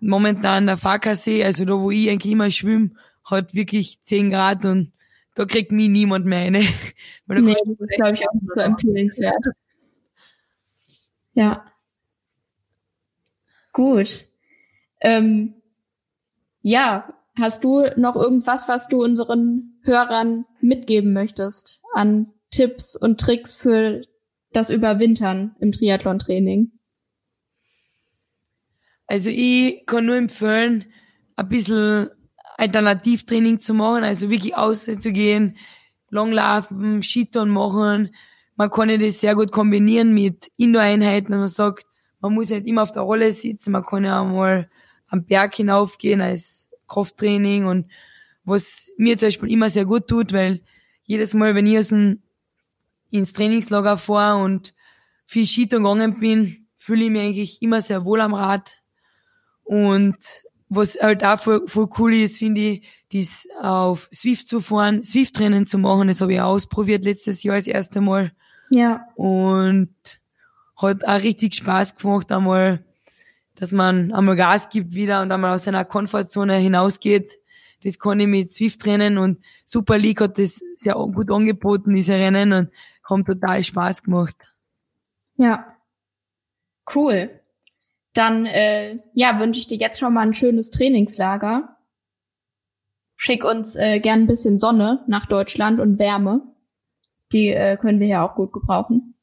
momentan 0.00 0.66
der 0.66 0.76
Farkasee, 0.76 1.44
also 1.44 1.64
da 1.64 1.74
wo 1.74 1.90
ich 1.90 2.10
eigentlich 2.10 2.32
immer 2.32 2.50
schwimme, 2.50 2.90
hat 3.24 3.54
wirklich 3.54 4.02
10 4.02 4.30
Grad 4.30 4.64
und 4.64 4.92
da 5.38 5.44
kriegt 5.44 5.70
mich 5.70 5.88
niemand 5.88 6.26
mehr 6.26 6.40
eine. 6.40 6.58
Weil 7.26 7.42
nee, 7.42 7.54
das 7.54 7.88
glaube 7.94 8.14
ich 8.14 8.28
auch 8.28 8.34
nicht 8.34 8.54
so 8.54 8.60
empfehlenswert. 8.60 9.44
Ja. 11.34 11.64
Gut. 13.72 14.26
Ähm, 15.00 15.54
ja, 16.62 17.14
hast 17.38 17.62
du 17.62 17.84
noch 17.94 18.16
irgendwas, 18.16 18.68
was 18.68 18.88
du 18.88 19.00
unseren 19.00 19.78
Hörern 19.84 20.44
mitgeben 20.60 21.12
möchtest 21.12 21.82
an 21.94 22.32
Tipps 22.50 22.96
und 22.96 23.20
Tricks 23.20 23.54
für 23.54 24.02
das 24.52 24.70
Überwintern 24.70 25.54
im 25.60 25.70
Triathlon-Training? 25.70 26.72
Also 29.06 29.30
ich 29.30 29.86
kann 29.86 30.06
nur 30.06 30.16
empfehlen, 30.16 30.86
ein 31.36 31.48
bisschen 31.48 32.10
Alternativtraining 32.58 33.60
zu 33.60 33.72
machen, 33.72 34.04
also 34.04 34.28
wirklich 34.30 34.56
auszugehen, 34.56 35.56
Langlaufen, 36.10 37.02
Skitouren 37.02 37.50
machen. 37.50 38.14
Man 38.56 38.70
kann 38.70 38.98
das 38.98 39.20
sehr 39.20 39.36
gut 39.36 39.52
kombinieren 39.52 40.12
mit 40.12 40.50
Indoor-Einheiten, 40.56 41.30
man 41.30 41.46
sagt, 41.46 41.86
man 42.20 42.34
muss 42.34 42.50
nicht 42.50 42.66
immer 42.66 42.82
auf 42.82 42.90
der 42.90 43.02
Rolle 43.02 43.30
sitzen, 43.30 43.70
man 43.70 43.84
kann 43.84 44.04
ja 44.04 44.24
mal 44.24 44.68
am 45.06 45.24
Berg 45.24 45.54
hinaufgehen 45.54 46.20
als 46.20 46.68
Krafttraining 46.88 47.66
und 47.66 47.86
was 48.44 48.92
mir 48.96 49.16
zum 49.16 49.28
Beispiel 49.28 49.52
immer 49.52 49.70
sehr 49.70 49.84
gut 49.84 50.08
tut, 50.08 50.32
weil 50.32 50.62
jedes 51.04 51.34
Mal, 51.34 51.54
wenn 51.54 51.66
ich 51.66 51.78
aus 51.78 51.88
dem, 51.88 52.22
ins 53.10 53.32
Trainingslager 53.32 53.98
fahre 53.98 54.42
und 54.42 54.74
viel 55.26 55.46
Skitouren 55.46 55.84
gegangen 55.84 56.18
bin, 56.18 56.66
fühle 56.76 57.04
ich 57.04 57.10
mich 57.10 57.22
eigentlich 57.22 57.62
immer 57.62 57.80
sehr 57.82 58.04
wohl 58.04 58.20
am 58.20 58.34
Rad. 58.34 58.82
Und 59.62 60.16
was 60.68 60.98
halt 61.00 61.24
auch 61.24 61.40
voll, 61.40 61.66
voll 61.66 61.88
cool 61.98 62.14
ist, 62.14 62.38
finde 62.38 62.60
ich, 62.60 62.88
das 63.12 63.48
auf 63.60 64.08
Swift 64.12 64.48
zu 64.48 64.60
fahren, 64.60 65.02
Swift-Rennen 65.04 65.66
zu 65.66 65.78
machen. 65.78 66.08
Das 66.08 66.20
habe 66.20 66.34
ich 66.34 66.40
auch 66.40 66.48
ausprobiert 66.48 67.04
letztes 67.04 67.42
Jahr 67.42 67.56
das 67.56 67.66
erste 67.66 68.00
Mal. 68.00 68.32
Ja. 68.70 69.06
Und 69.14 69.94
hat 70.76 71.04
auch 71.04 71.22
richtig 71.22 71.54
Spaß 71.54 71.96
gemacht, 71.96 72.30
einmal, 72.30 72.84
dass 73.54 73.72
man 73.72 74.12
einmal 74.12 74.36
Gas 74.36 74.68
gibt 74.68 74.94
wieder 74.94 75.22
und 75.22 75.32
einmal 75.32 75.54
aus 75.54 75.64
seiner 75.64 75.84
Komfortzone 75.84 76.56
hinausgeht. 76.56 77.38
Das 77.82 77.98
kann 77.98 78.20
ich 78.20 78.26
mit 78.26 78.52
Swift-Rennen 78.52 79.18
und 79.18 79.42
Super 79.64 79.98
League 79.98 80.20
hat 80.20 80.38
das 80.38 80.60
sehr 80.74 80.94
gut 80.94 81.30
angeboten, 81.30 81.94
diese 81.94 82.14
Rennen, 82.14 82.52
und 82.52 82.70
haben 83.04 83.24
total 83.24 83.64
Spaß 83.64 84.02
gemacht. 84.02 84.54
Ja. 85.36 85.76
Cool 86.94 87.37
dann 88.18 88.46
äh, 88.46 88.98
ja, 89.14 89.38
wünsche 89.38 89.60
ich 89.60 89.68
dir 89.68 89.78
jetzt 89.78 90.00
schon 90.00 90.12
mal 90.12 90.26
ein 90.26 90.34
schönes 90.34 90.70
Trainingslager. 90.70 91.76
Schick 93.14 93.44
uns 93.44 93.76
äh, 93.76 94.00
gern 94.00 94.20
ein 94.20 94.26
bisschen 94.26 94.58
Sonne 94.58 95.04
nach 95.06 95.26
Deutschland 95.26 95.78
und 95.78 96.00
Wärme. 96.00 96.42
Die 97.32 97.48
äh, 97.48 97.76
können 97.76 98.00
wir 98.00 98.08
ja 98.08 98.26
auch 98.26 98.34
gut 98.34 98.52
gebrauchen. 98.52 99.14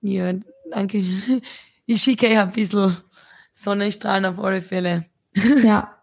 Ja, 0.00 0.32
danke. 0.70 1.02
Ich 1.86 2.02
schicke 2.02 2.32
ja 2.32 2.44
ein 2.44 2.52
bisschen 2.52 2.96
Sonnenstrahlen 3.52 4.24
auf 4.24 4.38
alle 4.38 4.62
Fälle. 4.62 5.06
Ja. 5.62 5.96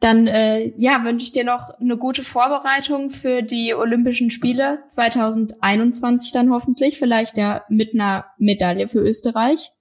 Dann 0.00 0.26
äh, 0.26 0.74
ja, 0.76 1.04
wünsche 1.04 1.24
ich 1.24 1.32
dir 1.32 1.44
noch 1.44 1.70
eine 1.80 1.96
gute 1.96 2.22
Vorbereitung 2.22 3.08
für 3.08 3.42
die 3.42 3.74
Olympischen 3.74 4.30
Spiele 4.30 4.82
2021 4.88 6.32
dann 6.32 6.50
hoffentlich, 6.50 6.98
vielleicht 6.98 7.38
ja 7.38 7.64
mit 7.70 7.94
einer 7.94 8.26
Medaille 8.38 8.88
für 8.88 9.00
Österreich 9.00 9.72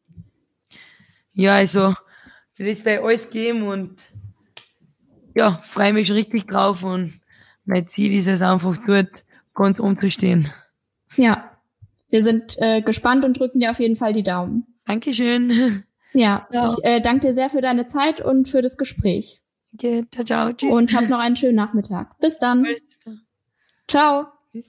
ja, 1.36 1.56
also 1.56 1.94
für 2.54 2.64
das 2.64 2.84
werde 2.86 3.02
ich 3.02 3.06
alles 3.06 3.30
geben 3.30 3.64
und 3.68 4.02
ja, 5.36 5.60
freue 5.64 5.94
mich 5.94 6.12
richtig 6.12 6.48
drauf 6.48 6.84
und 6.84 7.20
mein 7.66 7.88
Ziel 7.88 8.14
ist 8.18 8.28
es 8.28 8.42
einfach 8.42 8.78
dort 8.88 9.24
ganz 9.54 9.80
umzustehen. 9.80 10.50
Ja, 11.18 11.52
wir 12.10 12.24
sind 12.24 12.56
äh, 12.60 12.82
gespannt 12.82 13.26
und 13.26 13.38
drücken 13.40 13.60
dir 13.60 13.72
auf 13.72 13.80
jeden 13.80 13.96
Fall 13.96 14.14
die 14.14 14.24
Daumen. 14.24 14.66
Dankeschön. 14.86 15.84
Ja, 16.18 16.48
ciao. 16.50 16.72
ich 16.72 16.86
äh, 16.86 17.02
danke 17.02 17.28
dir 17.28 17.34
sehr 17.34 17.50
für 17.50 17.60
deine 17.60 17.88
Zeit 17.88 18.22
und 18.22 18.48
für 18.48 18.62
das 18.62 18.78
Gespräch. 18.78 19.42
Okay, 19.74 20.06
ciao, 20.10 20.24
ciao, 20.24 20.54
tschüss. 20.54 20.74
Und 20.74 20.96
hab 20.96 21.10
noch 21.10 21.20
einen 21.20 21.36
schönen 21.36 21.56
Nachmittag. 21.56 22.18
Bis 22.20 22.40
dann. 22.40 22.66
Ciao. 23.90 24.28
Tschüss. 24.54 24.66